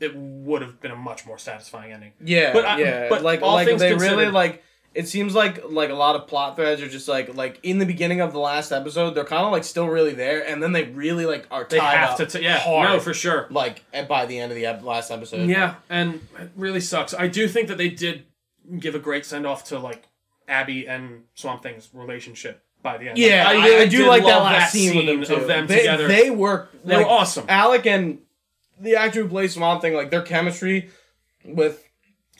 it 0.00 0.16
would 0.16 0.62
have 0.62 0.80
been 0.80 0.90
a 0.90 0.96
much 0.96 1.24
more 1.26 1.38
satisfying 1.38 1.92
ending. 1.92 2.12
Yeah, 2.20 2.52
But 2.52 2.64
I- 2.64 2.80
yeah. 2.80 3.08
but 3.08 3.22
like 3.22 3.42
all 3.42 3.54
like 3.54 3.68
things 3.68 3.80
they 3.80 3.94
really 3.94 4.26
like 4.26 4.64
it 4.94 5.08
seems 5.08 5.34
like 5.34 5.60
like 5.68 5.90
a 5.90 5.94
lot 5.94 6.14
of 6.16 6.26
plot 6.28 6.56
threads 6.56 6.80
are 6.80 6.88
just 6.88 7.08
like 7.08 7.34
like 7.34 7.58
in 7.62 7.78
the 7.78 7.86
beginning 7.86 8.20
of 8.20 8.32
the 8.32 8.38
last 8.38 8.70
episode 8.72 9.10
they're 9.14 9.24
kind 9.24 9.44
of 9.44 9.52
like 9.52 9.64
still 9.64 9.88
really 9.88 10.14
there 10.14 10.46
and 10.46 10.62
then 10.62 10.72
they 10.72 10.84
really 10.84 11.26
like 11.26 11.46
are 11.50 11.66
They 11.68 11.78
tied 11.78 11.96
have 11.96 12.10
up 12.10 12.16
to, 12.18 12.26
t- 12.26 12.44
yeah, 12.44 12.58
hard, 12.58 12.88
no, 12.88 13.00
for 13.00 13.12
sure. 13.12 13.46
like 13.50 13.84
at, 13.92 14.08
by 14.08 14.26
the 14.26 14.38
end 14.38 14.52
of 14.52 14.56
the 14.56 14.66
ep- 14.66 14.82
last 14.84 15.10
episode. 15.10 15.48
Yeah, 15.48 15.74
and 15.90 16.14
it 16.38 16.50
really 16.56 16.80
sucks. 16.80 17.12
I 17.12 17.26
do 17.28 17.48
think 17.48 17.68
that 17.68 17.78
they 17.78 17.88
did 17.88 18.24
give 18.78 18.94
a 18.94 18.98
great 18.98 19.26
send 19.26 19.46
off 19.46 19.64
to 19.64 19.78
like 19.78 20.04
Abby 20.48 20.86
and 20.86 21.24
Swamp 21.34 21.62
Thing's 21.62 21.88
relationship 21.92 22.62
by 22.82 22.98
the 22.98 23.08
end. 23.08 23.18
Yeah, 23.18 23.44
Like, 23.46 23.56
I, 23.56 23.66
really 23.66 23.82
I 23.82 23.86
do 23.86 24.06
like 24.06 24.22
that 24.24 24.42
last 24.42 24.72
scene, 24.72 25.18
with 25.18 25.28
them 25.28 25.40
of 25.40 25.46
them 25.48 25.66
they, 25.66 25.78
together. 25.78 26.06
They 26.06 26.30
work. 26.30 26.70
They 26.84 26.96
like, 26.96 27.06
were 27.06 27.12
awesome. 27.12 27.46
Alec 27.48 27.86
and 27.86 28.18
the 28.78 28.96
actor 28.96 29.22
who 29.22 29.28
plays 29.28 29.54
Swamp 29.54 29.80
Thing, 29.80 29.94
like 29.94 30.10
their 30.10 30.22
chemistry 30.22 30.90
with 31.44 31.82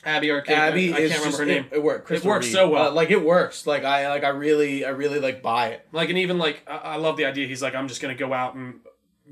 Abby 0.05 0.29
Arcane. 0.31 0.55
Abby 0.55 0.93
I, 0.93 0.97
I 0.97 0.99
can't 0.99 1.11
remember 1.13 1.25
just, 1.25 1.39
her 1.39 1.45
name. 1.45 1.65
It, 1.71 1.83
worked. 1.83 2.11
it 2.11 2.23
works. 2.23 2.45
Reed. 2.45 2.53
so 2.53 2.69
well. 2.69 2.89
Uh, 2.89 2.91
like 2.91 3.09
it 3.09 3.23
works. 3.25 3.65
Like 3.65 3.83
I 3.83 4.07
like 4.09 4.23
I 4.23 4.29
really 4.29 4.85
I 4.85 4.89
really 4.89 5.19
like 5.19 5.41
buy 5.41 5.69
it. 5.69 5.87
Like 5.91 6.09
and 6.09 6.17
even 6.19 6.37
like 6.37 6.63
I, 6.67 6.77
I 6.77 6.95
love 6.97 7.17
the 7.17 7.25
idea. 7.25 7.47
He's 7.47 7.61
like, 7.61 7.73
I'm 7.75 7.87
just 7.87 8.01
gonna 8.01 8.15
go 8.15 8.31
out 8.31 8.53
and 8.55 8.75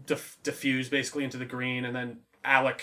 diff- 0.05 0.37
diffuse 0.43 0.89
basically 0.89 1.23
into 1.23 1.37
the 1.37 1.45
green, 1.45 1.85
and 1.85 1.95
then 1.95 2.17
Alec, 2.43 2.81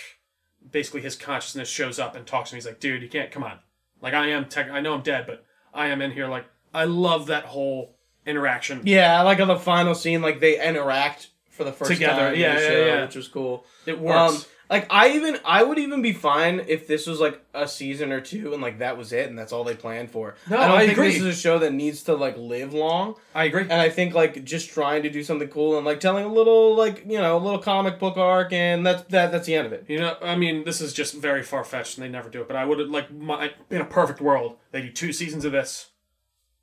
basically 0.70 1.00
his 1.00 1.16
consciousness 1.16 1.68
shows 1.68 1.98
up 1.98 2.14
and 2.14 2.24
talks 2.26 2.50
to 2.50 2.54
me. 2.54 2.58
He's 2.58 2.66
like, 2.66 2.80
dude, 2.80 3.02
you 3.02 3.08
can't 3.08 3.30
come 3.32 3.42
on. 3.42 3.58
Like 4.00 4.14
I 4.14 4.28
am 4.28 4.46
tech. 4.46 4.70
I 4.70 4.80
know 4.80 4.94
I'm 4.94 5.02
dead, 5.02 5.26
but 5.26 5.44
I 5.74 5.88
am 5.88 6.00
in 6.00 6.12
here. 6.12 6.28
Like 6.28 6.46
I 6.72 6.84
love 6.84 7.26
that 7.26 7.44
whole 7.46 7.96
interaction. 8.24 8.82
Yeah, 8.84 9.18
I 9.18 9.22
like 9.22 9.40
on 9.40 9.48
the 9.48 9.58
final 9.58 9.94
scene 9.94 10.22
like 10.22 10.40
they 10.40 10.64
interact 10.64 11.30
for 11.48 11.64
the 11.64 11.72
first 11.72 11.90
Together. 11.90 12.30
time 12.30 12.36
Yeah, 12.36 12.54
yeah, 12.54 12.68
show, 12.68 12.86
yeah. 12.86 13.04
which 13.04 13.16
was 13.16 13.28
cool. 13.28 13.64
It 13.86 13.98
works. 13.98 14.36
Um, 14.36 14.44
like 14.70 14.86
I 14.88 15.10
even 15.10 15.38
I 15.44 15.64
would 15.64 15.78
even 15.78 16.00
be 16.00 16.12
fine 16.12 16.64
if 16.68 16.86
this 16.86 17.06
was 17.06 17.18
like 17.18 17.44
a 17.52 17.66
season 17.66 18.12
or 18.12 18.20
two 18.20 18.52
and 18.52 18.62
like 18.62 18.78
that 18.78 18.96
was 18.96 19.12
it 19.12 19.28
and 19.28 19.36
that's 19.36 19.52
all 19.52 19.64
they 19.64 19.74
planned 19.74 20.10
for. 20.10 20.36
No, 20.48 20.58
I 20.58 20.68
don't 20.68 20.76
I 20.76 20.80
think 20.86 20.92
agree. 20.92 21.08
this 21.08 21.20
is 21.20 21.26
a 21.26 21.40
show 21.40 21.58
that 21.58 21.72
needs 21.72 22.04
to 22.04 22.14
like 22.14 22.36
live 22.38 22.72
long. 22.72 23.16
I 23.34 23.44
agree. 23.44 23.62
And 23.62 23.72
I 23.72 23.90
think 23.90 24.14
like 24.14 24.44
just 24.44 24.70
trying 24.70 25.02
to 25.02 25.10
do 25.10 25.24
something 25.24 25.48
cool 25.48 25.76
and 25.76 25.84
like 25.84 25.98
telling 25.98 26.24
a 26.24 26.32
little 26.32 26.76
like 26.76 27.04
you 27.04 27.18
know 27.18 27.36
a 27.36 27.40
little 27.40 27.58
comic 27.58 27.98
book 27.98 28.16
arc 28.16 28.52
and 28.52 28.86
that's 28.86 29.02
that 29.08 29.32
that's 29.32 29.46
the 29.46 29.56
end 29.56 29.66
of 29.66 29.72
it. 29.72 29.84
You 29.88 29.98
know, 29.98 30.16
I 30.22 30.36
mean, 30.36 30.64
this 30.64 30.80
is 30.80 30.92
just 30.92 31.14
very 31.14 31.42
far 31.42 31.64
fetched, 31.64 31.98
and 31.98 32.04
they 32.04 32.08
never 32.08 32.30
do 32.30 32.40
it. 32.40 32.46
But 32.46 32.56
I 32.56 32.64
would 32.64 32.88
like 32.88 33.12
my 33.12 33.52
in 33.70 33.80
a 33.80 33.84
perfect 33.84 34.20
world, 34.20 34.56
they 34.70 34.82
do 34.82 34.92
two 34.92 35.12
seasons 35.12 35.44
of 35.44 35.50
this, 35.50 35.90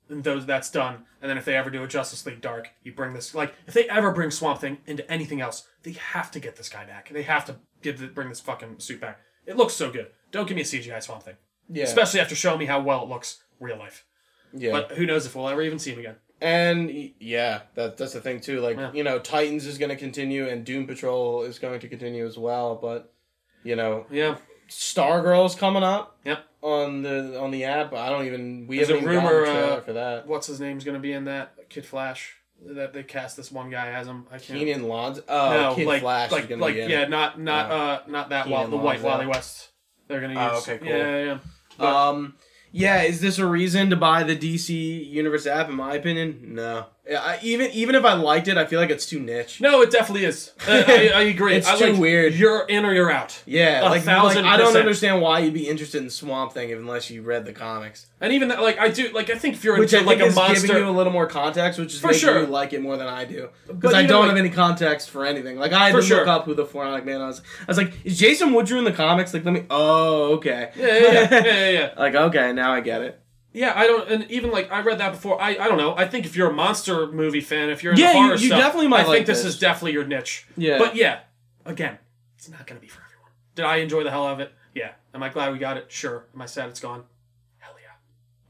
and 0.08 0.24
those 0.24 0.46
that's 0.46 0.70
done. 0.70 1.04
And 1.20 1.28
then 1.28 1.36
if 1.36 1.44
they 1.44 1.56
ever 1.56 1.68
do 1.68 1.82
a 1.82 1.88
Justice 1.88 2.24
League 2.24 2.40
Dark, 2.40 2.70
you 2.82 2.92
bring 2.92 3.12
this 3.12 3.34
like 3.34 3.54
if 3.66 3.74
they 3.74 3.88
ever 3.88 4.12
bring 4.12 4.30
Swamp 4.30 4.60
Thing 4.60 4.78
into 4.86 5.08
anything 5.10 5.40
else, 5.40 5.66
they 5.82 5.92
have 5.92 6.30
to 6.30 6.40
get 6.40 6.56
this 6.56 6.68
guy 6.68 6.84
back. 6.84 7.10
They 7.12 7.22
have 7.22 7.44
to 7.46 7.56
give 7.82 7.98
the, 7.98 8.06
bring 8.08 8.28
this 8.28 8.40
fucking 8.40 8.78
suit 8.80 9.00
back. 9.00 9.20
It 9.46 9.56
looks 9.56 9.74
so 9.74 9.90
good. 9.90 10.08
Don't 10.30 10.46
give 10.46 10.54
me 10.56 10.62
a 10.62 10.64
CGI 10.64 11.02
Swamp 11.02 11.22
Thing, 11.22 11.36
Yeah, 11.70 11.84
especially 11.84 12.20
after 12.20 12.34
showing 12.34 12.58
me 12.58 12.66
how 12.66 12.80
well 12.80 13.02
it 13.04 13.08
looks 13.08 13.42
real 13.60 13.78
life. 13.78 14.04
yeah. 14.52 14.72
But 14.72 14.92
who 14.92 15.06
knows 15.06 15.24
if 15.26 15.34
we'll 15.34 15.48
ever 15.48 15.62
even 15.62 15.78
see 15.78 15.92
him 15.92 15.98
again? 16.00 16.16
And 16.40 16.90
yeah, 17.18 17.62
that 17.74 17.96
that's 17.96 18.12
the 18.12 18.20
thing 18.20 18.40
too. 18.40 18.60
Like 18.60 18.76
Yeah. 18.76 18.92
you 18.92 19.02
know, 19.02 19.18
Titans 19.18 19.66
is 19.66 19.76
going 19.78 19.88
to 19.88 19.96
continue 19.96 20.46
and 20.48 20.64
Doom 20.64 20.86
Patrol 20.86 21.42
is 21.42 21.58
going 21.58 21.80
to 21.80 21.88
continue 21.88 22.24
as 22.26 22.38
well. 22.38 22.76
But 22.76 23.12
you 23.64 23.74
know, 23.74 24.06
Yeah, 24.10 24.36
Stargirl's 24.68 25.54
coming 25.54 25.82
up. 25.82 26.16
Yep. 26.24 26.44
On 26.62 27.02
the 27.02 27.40
on 27.40 27.50
the 27.50 27.64
app, 27.64 27.92
I 27.92 28.08
don't 28.10 28.26
even 28.26 28.66
we 28.68 28.76
There's 28.76 28.88
haven't 28.88 29.04
a 29.04 29.08
rumor, 29.08 29.22
gotten 29.22 29.42
a 29.42 29.44
trailer 29.58 29.72
uh, 29.72 29.80
for 29.80 29.92
that. 29.94 30.26
what's 30.26 30.46
his 30.46 30.60
name's 30.60 30.84
gonna 30.84 30.98
be 30.98 31.12
in 31.12 31.24
that 31.24 31.68
Kid 31.70 31.86
Flash? 31.86 32.36
That 32.66 32.92
they 32.92 33.04
cast 33.04 33.36
this 33.36 33.52
one 33.52 33.70
guy 33.70 33.88
as 33.92 34.06
him. 34.08 34.26
I 34.32 34.38
can't. 34.38 34.58
Keenan 34.58 34.88
Lons. 34.88 35.20
Oh, 35.28 35.74
no, 35.76 35.84
like 35.84 36.02
Flash 36.02 36.32
like 36.32 36.50
like 36.50 36.74
yeah, 36.74 37.04
not 37.06 37.40
not 37.40 37.70
Uh, 37.70 37.74
uh 37.74 38.02
not 38.08 38.30
that 38.30 38.44
Keenan 38.46 38.60
Wall, 38.62 38.68
the 38.70 38.76
white 38.76 39.00
Lonzo. 39.02 39.08
Wally 39.08 39.26
West. 39.26 39.68
They're 40.08 40.20
gonna 40.20 40.34
Oh, 40.38 40.54
use. 40.56 40.68
okay, 40.68 40.78
cool. 40.78 40.88
Yeah, 40.88 41.24
yeah, 41.24 41.38
yeah. 41.78 42.08
Um, 42.08 42.34
yeah, 42.72 43.02
is 43.02 43.20
this 43.20 43.38
a 43.38 43.46
reason 43.46 43.90
to 43.90 43.96
buy 43.96 44.24
the 44.24 44.36
DC 44.36 45.08
Universe 45.08 45.46
app? 45.46 45.68
In 45.68 45.74
my 45.76 45.94
opinion, 45.94 46.54
no. 46.54 46.86
Yeah, 47.08 47.22
I, 47.22 47.38
even 47.42 47.70
even 47.70 47.94
if 47.94 48.04
I 48.04 48.12
liked 48.12 48.48
it, 48.48 48.58
I 48.58 48.66
feel 48.66 48.78
like 48.78 48.90
it's 48.90 49.06
too 49.06 49.18
niche. 49.18 49.62
No, 49.62 49.80
it 49.80 49.90
definitely 49.90 50.26
is. 50.26 50.52
Uh, 50.66 50.84
I, 50.86 50.92
I 51.14 51.20
agree. 51.22 51.54
It's 51.54 51.66
I 51.66 51.78
too 51.78 51.92
like, 51.92 52.00
weird. 52.00 52.34
You're 52.34 52.66
in 52.66 52.84
or 52.84 52.92
you're 52.92 53.10
out. 53.10 53.40
Yeah, 53.46 53.80
A 53.80 53.88
like, 53.88 54.02
thousand 54.02 54.44
like 54.44 54.52
I 54.52 54.56
don't 54.58 54.76
understand 54.76 55.22
why 55.22 55.38
you'd 55.38 55.54
be 55.54 55.66
interested 55.68 56.02
in 56.02 56.10
Swamp 56.10 56.52
Thing 56.52 56.70
unless 56.70 57.08
you 57.08 57.22
read 57.22 57.46
the 57.46 57.54
comics. 57.54 58.08
And 58.20 58.34
even 58.34 58.48
that, 58.48 58.60
like 58.60 58.78
I 58.78 58.88
do, 58.88 59.08
like 59.14 59.30
I 59.30 59.36
think 59.38 59.54
if 59.54 59.64
you're 59.64 59.78
Which 59.78 59.94
I 59.94 59.98
into 59.98 60.10
think 60.10 60.20
like 60.20 60.50
a 60.50 60.52
is 60.52 60.62
giving 60.62 60.76
you 60.76 60.88
a 60.88 60.90
little 60.90 61.12
more 61.12 61.26
context, 61.26 61.78
which 61.78 61.94
is 61.94 62.00
For 62.00 62.08
making 62.08 62.20
sure. 62.20 62.40
you 62.40 62.46
like 62.46 62.74
it 62.74 62.82
more 62.82 62.98
than 62.98 63.06
I 63.06 63.24
do. 63.24 63.48
Because 63.66 63.94
I 63.94 64.04
don't 64.04 64.20
like- 64.20 64.28
have 64.28 64.38
any 64.38 64.50
context 64.50 65.08
for 65.08 65.24
anything. 65.24 65.58
Like 65.58 65.72
I 65.72 65.88
had 65.88 65.96
to 65.96 66.02
sure. 66.02 66.18
look 66.18 66.28
up 66.28 66.44
who 66.44 66.52
the 66.54 66.66
Four-Eyed 66.66 67.06
Man 67.06 67.20
was. 67.20 67.40
I 67.62 67.64
was 67.68 67.78
like, 67.78 67.94
is 68.04 68.18
Jason 68.18 68.50
Woodrue 68.52 68.78
in 68.78 68.84
the 68.84 68.92
comics? 68.92 69.32
Like, 69.32 69.46
let 69.46 69.54
me. 69.54 69.64
Oh, 69.70 70.34
okay. 70.34 70.72
yeah, 70.76 70.86
yeah, 70.86 71.02
yeah, 71.02 71.28
yeah, 71.30 71.44
yeah, 71.44 71.70
yeah. 71.70 71.94
like 71.98 72.14
okay, 72.14 72.52
now 72.52 72.72
I 72.74 72.80
get 72.80 73.00
it. 73.00 73.18
Yeah, 73.52 73.72
I 73.74 73.86
don't, 73.86 74.08
and 74.10 74.30
even 74.30 74.50
like 74.50 74.70
I 74.70 74.80
read 74.82 74.98
that 74.98 75.12
before. 75.12 75.40
I, 75.40 75.50
I 75.50 75.68
don't 75.68 75.78
know. 75.78 75.94
I 75.96 76.06
think 76.06 76.26
if 76.26 76.36
you're 76.36 76.50
a 76.50 76.52
monster 76.52 77.06
movie 77.10 77.40
fan, 77.40 77.70
if 77.70 77.82
you're 77.82 77.94
Yeah, 77.94 78.12
you- 78.12 78.18
horror 78.18 78.34
you 78.36 78.46
stuff, 78.48 78.60
definitely 78.60 78.88
might 78.88 79.06
I 79.06 79.12
think 79.12 79.26
this, 79.26 79.38
this. 79.42 79.54
is 79.54 79.58
definitely 79.60 79.92
your 79.92 80.04
niche. 80.04 80.46
Yeah. 80.56 80.78
But 80.78 80.94
yeah, 80.96 81.20
again, 81.64 81.98
it's 82.36 82.48
not 82.48 82.66
gonna 82.66 82.80
be 82.80 82.88
for 82.88 83.02
everyone. 83.06 83.30
Did 83.54 83.64
I 83.64 83.76
enjoy 83.76 84.04
the 84.04 84.10
hell 84.10 84.26
out 84.26 84.34
of 84.34 84.40
it? 84.40 84.52
Yeah. 84.74 84.92
Am 85.14 85.22
I 85.22 85.30
glad 85.30 85.52
we 85.52 85.58
got 85.58 85.76
it? 85.78 85.90
Sure. 85.90 86.26
Am 86.34 86.42
I 86.42 86.46
sad 86.46 86.68
it's 86.68 86.78
gone? 86.80 87.04
Hell 87.58 87.72
yeah. 87.82 87.94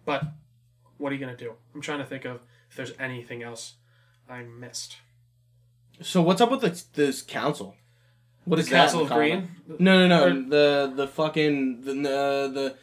But 0.04 0.24
what 0.98 1.12
are 1.12 1.14
you 1.14 1.20
gonna 1.20 1.36
do? 1.36 1.52
I'm 1.74 1.80
trying 1.80 1.98
to 2.00 2.04
think 2.04 2.24
of 2.24 2.40
if 2.68 2.76
there's 2.76 2.92
anything 2.98 3.42
else 3.42 3.74
I 4.28 4.42
missed. 4.42 4.96
So 6.02 6.22
what's 6.22 6.40
up 6.40 6.50
with 6.50 6.60
this, 6.60 6.82
this 6.82 7.22
council? 7.22 7.76
What 8.44 8.58
is 8.58 8.66
The 8.66 8.72
that 8.72 8.84
Castle 8.86 9.02
of? 9.02 9.10
Green. 9.10 9.48
No, 9.78 10.06
no, 10.06 10.08
no. 10.08 10.26
Or- 10.26 10.48
the 10.48 10.92
the 10.94 11.06
fucking 11.06 11.82
the 11.82 11.92
the 11.94 12.76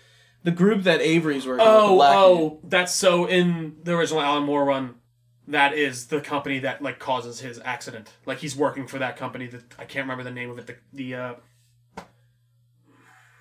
the, 0.45 0.51
the 0.51 0.55
group 0.55 0.83
that 0.83 1.01
Avery's 1.01 1.45
working 1.45 1.65
with. 1.65 1.67
Oh, 1.75 1.95
black 1.95 2.15
oh, 2.15 2.59
that's 2.63 2.93
so 2.95 3.25
in 3.25 3.75
the 3.83 3.95
original 3.97 4.21
Alan 4.21 4.43
Moore 4.43 4.63
run. 4.63 4.95
That 5.47 5.73
is 5.73 6.07
the 6.07 6.21
company 6.21 6.59
that 6.59 6.81
like 6.81 6.97
causes 6.97 7.39
his 7.41 7.59
accident. 7.63 8.11
Like 8.25 8.37
he's 8.39 8.55
working 8.55 8.87
for 8.87 8.97
that 8.99 9.17
company 9.17 9.47
that 9.47 9.63
I 9.77 9.85
can't 9.85 10.05
remember 10.05 10.23
the 10.23 10.31
name 10.31 10.49
of 10.49 10.57
it. 10.57 10.67
The 10.67 10.75
the 10.93 11.15
uh, 11.15 11.33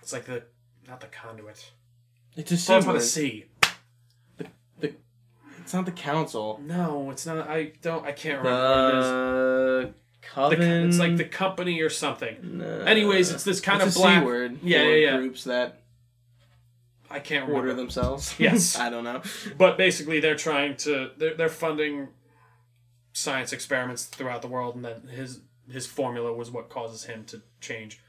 it's 0.02 0.12
like 0.12 0.24
the 0.24 0.42
not 0.88 1.00
the 1.00 1.06
conduit. 1.06 1.70
It's 2.36 2.50
a 2.52 2.56
Starts 2.56 2.84
C 2.84 2.88
with 2.88 2.96
a 2.96 2.98
word. 2.98 3.02
C. 3.02 3.44
It's 5.60 5.72
not 5.72 5.86
the 5.86 5.92
council. 5.92 6.60
No, 6.62 7.10
it's 7.10 7.24
not. 7.24 7.48
I 7.48 7.72
don't. 7.80 8.04
I 8.04 8.12
can't 8.12 8.42
remember 8.42 8.68
what 8.68 8.94
it 8.94 8.98
is. 8.98 9.04
The 9.06 9.86
The, 9.86 10.56
coven. 10.56 10.88
it's 10.88 10.98
like 10.98 11.16
the 11.16 11.24
company 11.24 11.80
or 11.80 11.88
something. 11.88 12.58
No. 12.58 12.80
Anyways, 12.80 13.30
it's 13.30 13.44
this 13.44 13.62
kind 13.62 13.80
It's 13.82 13.96
of 13.96 14.02
a 14.02 14.02
black. 14.02 14.20
C 14.20 14.26
word. 14.26 14.58
Yeah, 14.62 14.82
yeah, 14.82 14.94
yeah. 14.94 15.16
Groups 15.16 15.44
that 15.44 15.80
I 17.14 17.20
can't 17.20 17.48
order 17.48 17.68
remember. 17.68 17.82
themselves. 17.82 18.34
Yes. 18.38 18.78
I 18.78 18.90
don't 18.90 19.04
know. 19.04 19.22
But 19.56 19.78
basically, 19.78 20.20
they're 20.20 20.36
trying 20.36 20.76
to. 20.78 21.10
They're, 21.16 21.34
they're 21.34 21.48
funding 21.48 22.08
science 23.12 23.52
experiments 23.52 24.04
throughout 24.06 24.42
the 24.42 24.48
world, 24.48 24.74
and 24.74 24.84
then 24.84 25.08
his 25.08 25.40
his 25.70 25.86
formula 25.86 26.32
was 26.32 26.50
what 26.50 26.68
causes 26.68 27.04
him 27.04 27.24
to 27.26 27.40
change. 27.60 28.00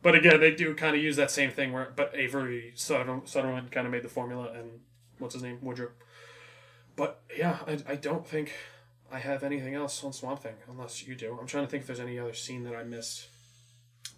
But 0.00 0.14
again, 0.14 0.40
they 0.40 0.52
do 0.54 0.74
kind 0.74 0.96
of 0.96 1.02
use 1.02 1.16
that 1.16 1.30
same 1.30 1.50
thing 1.50 1.72
where, 1.72 1.92
but 1.94 2.12
Avery 2.14 2.72
Sutherland, 2.74 3.22
Sutherland 3.26 3.70
kind 3.70 3.86
of 3.86 3.92
made 3.92 4.02
the 4.02 4.08
formula, 4.08 4.50
and 4.54 4.80
what's 5.18 5.34
his 5.34 5.42
name, 5.42 5.58
Woodrow. 5.62 5.90
But 6.96 7.20
yeah, 7.36 7.58
I, 7.66 7.78
I 7.92 7.94
don't 7.96 8.26
think 8.26 8.52
I 9.10 9.18
have 9.18 9.42
anything 9.42 9.74
else 9.74 10.02
on 10.04 10.12
Swamp 10.12 10.40
Thing, 10.42 10.56
unless 10.68 11.06
you 11.06 11.14
do. 11.14 11.36
I'm 11.40 11.46
trying 11.46 11.64
to 11.64 11.70
think 11.70 11.82
if 11.82 11.86
there's 11.86 12.00
any 12.00 12.18
other 12.18 12.32
scene 12.34 12.64
that 12.64 12.74
I 12.74 12.82
missed. 12.84 13.28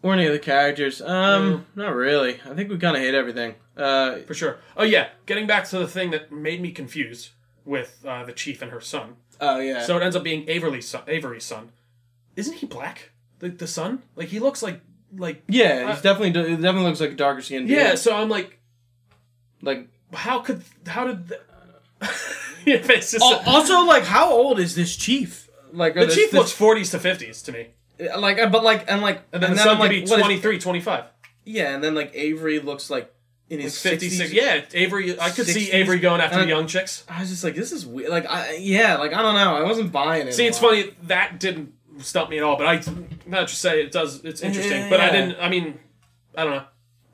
Or 0.03 0.13
any 0.13 0.27
other 0.29 0.39
characters? 0.39 1.01
Um, 1.01 1.65
not 1.75 1.95
really. 1.95 2.41
I 2.45 2.55
think 2.55 2.69
we 2.71 2.77
kind 2.79 2.97
of 2.97 3.03
hit 3.03 3.15
everything. 3.15 3.55
Uh, 3.77 4.19
For 4.27 4.35
sure. 4.35 4.59
Oh 4.77 4.85
yeah, 4.85 5.09
getting 5.27 5.47
back 5.47 5.65
to 5.69 5.79
the 5.79 5.89
thing 5.89 6.11
that 6.11 6.31
made 6.31 6.61
me 6.61 6.71
confused 6.73 7.31
with 7.65 8.05
uh, 8.07 8.25
the 8.25 8.33
chief 8.33 8.61
and 8.63 8.71
her 8.71 8.81
son. 8.81 9.17
oh 9.41 9.59
yeah. 9.61 9.83
So 9.85 9.97
it 9.97 10.03
ends 10.03 10.15
up 10.15 10.23
being 10.23 10.49
Avery's 10.49 10.87
son. 10.89 11.03
Avery's 11.07 11.45
son. 11.45 11.71
Isn't 12.37 12.55
he 12.55 12.67
black? 12.67 13.11
The 13.39 13.49
the 13.49 13.67
son? 13.67 14.03
Like 14.15 14.29
he 14.29 14.39
looks 14.41 14.63
like 14.63 14.81
like 15.17 15.43
yeah, 15.49 15.89
he's 15.91 15.99
uh, 15.99 16.03
definitely 16.03 16.41
it 16.41 16.57
definitely 16.61 16.83
looks 16.89 17.01
like 17.01 17.13
a 17.13 17.17
darker 17.17 17.41
dude. 17.41 17.69
yeah. 17.69 17.95
So 17.95 18.15
I'm 18.15 18.29
like, 18.29 18.59
Like 19.63 19.89
how 20.13 20.41
could 20.41 20.63
how 20.87 21.07
did 21.07 21.29
the, 21.29 21.41
just 22.65 23.21
also 23.21 23.85
like 23.85 24.05
how 24.05 24.31
old 24.31 24.59
is 24.61 24.75
this 24.75 24.95
chief? 24.97 25.49
Like 25.73 25.95
the 25.95 26.07
this- 26.07 26.15
chief 26.15 26.31
this- 26.31 26.39
looks 26.39 26.53
40s 26.57 26.91
to 26.93 26.99
50s 26.99 27.45
to 27.47 27.53
me, 27.53 27.69
like 28.17 28.39
uh, 28.39 28.49
but 28.49 28.65
like 28.65 28.85
and 28.89 29.03
like 29.03 29.23
and 29.33 29.43
then 29.43 29.55
the 29.55 29.63
I'm 29.63 29.79
like 29.79 29.91
be 29.91 30.05
23, 30.05 30.59
25, 30.59 31.05
yeah, 31.45 31.75
and 31.75 31.83
then 31.83 31.95
like 31.95 32.11
Avery 32.15 32.59
looks 32.61 32.91
like 32.91 33.13
in 33.49 33.59
like 33.59 33.65
his 33.65 33.81
56. 33.81 34.31
60s. 34.31 34.35
Yeah, 34.35 34.65
Avery. 34.73 35.19
I 35.21 35.31
could 35.31 35.47
see 35.47 35.71
Avery 35.71 35.99
going 35.99 36.21
after 36.21 36.39
the 36.39 36.47
young 36.47 36.67
chicks. 36.67 37.05
I 37.09 37.21
was 37.21 37.31
just 37.31 37.45
like, 37.45 37.55
this 37.55 37.73
is 37.73 37.87
weird. 37.87 38.11
Like, 38.11 38.27
I 38.27 38.57
yeah, 38.57 38.97
like 38.97 39.13
I 39.13 39.23
don't 39.23 39.35
know. 39.35 39.57
I 39.57 39.63
wasn't 39.63 39.93
buying 39.93 40.29
it. 40.29 40.35
See, 40.35 40.47
it's 40.47 40.59
funny 40.59 40.91
that 41.05 41.39
didn't 41.39 41.75
stump 41.99 42.31
me 42.31 42.39
at 42.39 42.45
all, 42.45 42.57
but 42.57 42.67
I 42.67 42.77
now 43.27 43.41
that 43.41 43.51
you 43.51 43.57
say 43.57 43.83
it 43.83 43.93
does, 43.93 44.25
it's 44.25 44.43
interesting. 44.43 44.83
Yeah, 44.83 44.91
but 44.91 45.01
I 45.01 45.11
didn't. 45.11 45.37
I 45.41 45.49
mean, 45.49 45.79
I 46.37 46.45
don't 46.45 46.55
know. 46.55 46.65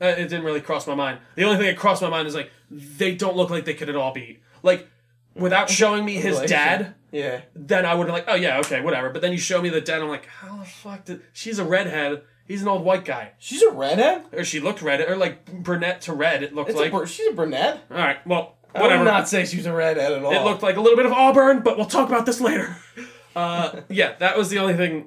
Uh, 0.01 0.05
It 0.07 0.29
didn't 0.29 0.43
really 0.43 0.61
cross 0.61 0.87
my 0.87 0.95
mind. 0.95 1.19
The 1.35 1.43
only 1.43 1.57
thing 1.57 1.67
that 1.67 1.77
crossed 1.77 2.01
my 2.01 2.09
mind 2.09 2.27
is 2.27 2.33
like 2.33 2.49
they 2.71 3.13
don't 3.13 3.35
look 3.35 3.49
like 3.51 3.65
they 3.65 3.75
could 3.75 3.89
at 3.89 3.95
all 3.95 4.13
be 4.13 4.39
like 4.63 4.87
without 5.35 5.69
showing 5.69 6.05
me 6.05 6.15
his 6.15 6.39
dad. 6.41 6.95
Yeah. 7.11 7.41
Then 7.55 7.85
I 7.85 7.93
would 7.93 8.07
have 8.07 8.13
like, 8.15 8.25
oh 8.27 8.35
yeah, 8.35 8.59
okay, 8.59 8.81
whatever. 8.81 9.09
But 9.09 9.21
then 9.21 9.31
you 9.31 9.37
show 9.37 9.61
me 9.61 9.69
the 9.69 9.81
dad, 9.81 10.01
I'm 10.01 10.07
like, 10.07 10.25
how 10.27 10.57
the 10.57 10.65
fuck 10.65 11.05
did 11.05 11.21
she's 11.33 11.59
a 11.59 11.65
redhead? 11.65 12.23
He's 12.47 12.61
an 12.61 12.67
old 12.67 12.83
white 12.83 13.05
guy, 13.05 13.31
She's 13.39 13.61
a 13.61 13.71
redhead. 13.71 14.25
or 14.33 14.43
she 14.43 14.59
looked 14.59 14.81
red, 14.81 14.99
or 15.01 15.15
like 15.15 15.45
brunette 15.45 16.01
to 16.01 16.13
red. 16.13 16.43
It 16.43 16.53
looked 16.53 16.69
It's 16.71 16.79
like. 16.79 16.91
a, 16.93 16.97
br- 16.97 17.05
she's 17.05 17.27
a 17.27 17.33
brunette. 17.33 17.83
all 17.89 17.97
right, 17.97 18.25
well, 18.27 18.57
whatever. 18.71 18.75
I 18.75 18.81
whatever. 18.81 19.03
would 19.03 19.09
not 19.11 19.29
say 19.29 19.45
she 19.45 19.57
was 19.57 19.65
a 19.65 19.73
redhead 19.73 20.11
at 20.11 20.23
all. 20.23 20.31
It 20.33 20.43
looked 20.43 20.61
like 20.63 20.75
a 20.75 20.81
little 20.81 20.97
bit 20.97 21.05
of 21.05 21.13
auburn, 21.13 21.61
but 21.61 21.77
we'll 21.77 21.85
talk 21.85 22.09
about 22.09 22.25
this 22.25 22.39
later. 22.41 22.75
Uh, 23.33 23.79
yeah, 23.87 24.13
that 24.19 24.37
was 24.37 24.49
the 24.49 24.59
only 24.59 24.73
thing 24.73 25.05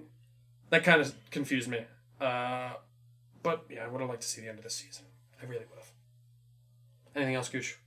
that 0.70 0.82
kind 0.82 0.98
of 1.02 1.14
confused 1.30 1.68
me. 1.68 1.84
Uh, 2.18 2.70
but 3.42 3.66
yeah, 3.68 3.84
I 3.84 3.88
would 3.88 4.00
have 4.00 4.08
liked 4.08 4.22
to 4.22 4.26
see 4.28 4.40
the 4.40 4.48
end 4.48 4.56
of 4.56 4.64
this 4.64 4.74
season. 4.76 5.04
I 5.42 5.44
really 5.44 5.66
would 5.68 5.78
have. 5.78 5.90
Anything 7.14 7.34
else, 7.34 7.50
Gooch? 7.50 7.78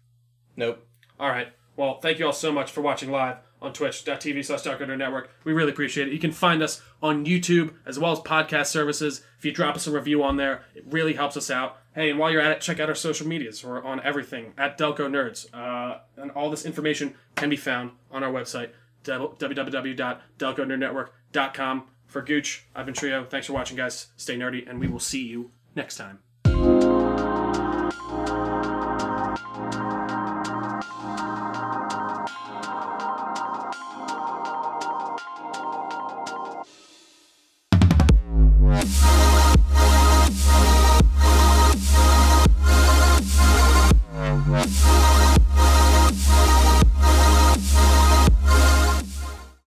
Nope. 0.56 0.86
All 1.19 1.30
right. 1.30 1.47
Well, 1.78 2.02
thank 2.02 2.20
you 2.20 2.26
all 2.26 2.34
so 2.34 2.52
much 2.52 2.72
for 2.72 2.82
watching 2.82 3.12
live 3.12 3.38
on 3.62 3.72
twitch.tv 3.72 4.46
slash 4.46 4.66
Network. 4.66 5.30
We 5.44 5.54
really 5.54 5.72
appreciate 5.72 6.08
it. 6.08 6.13
You 6.13 6.20
can 6.20 6.32
find 6.32 6.62
us 6.62 6.82
on 7.02 7.26
YouTube 7.26 7.74
as 7.86 7.98
well 8.00 8.12
as 8.12 8.20
podcast 8.20 8.68
services. 8.68 9.24
If 9.38 9.46
you 9.46 9.52
drop 9.52 9.76
us 9.76 9.88
a 9.88 9.92
review 9.92 10.24
on 10.24 10.38
there, 10.38 10.63
it 10.76 10.86
really 10.90 11.13
helps 11.13 11.38
us 11.38 11.52
out. 11.52 11.78
Hey, 11.94 12.10
and 12.10 12.20
while 12.20 12.32
you're 12.32 12.42
at 12.42 12.52
it, 12.52 12.62
check 12.62 12.80
out 12.80 12.90
our 12.90 12.96
social 12.96 13.28
medias. 13.28 13.63
We're 13.63 13.84
on 13.84 14.02
everything 14.04 14.54
at 14.58 14.78
Delco 14.78 15.08
Nerds. 15.08 15.48
Uh, 15.54 16.00
and 16.18 16.32
all 16.32 16.50
this 16.50 16.66
information 16.66 17.13
can 17.36 17.50
be 17.50 17.56
found 17.56 17.92
on 18.12 18.24
our 18.24 18.32
website, 18.32 18.72
www.delconerdnetwork.com. 19.04 21.84
For 22.08 22.22
Gooch, 22.22 22.66
I've 22.74 22.86
been 22.86 22.96
Trio. 22.96 23.26
Thanks 23.26 23.48
for 23.48 23.54
watching, 23.54 23.76
guys. 23.76 24.08
Stay 24.16 24.38
nerdy, 24.38 24.66
and 24.68 24.80
we 24.80 24.88
will 24.88 25.00
see 25.00 25.28
you 25.28 25.52
next 25.76 25.98
time. 25.98 26.27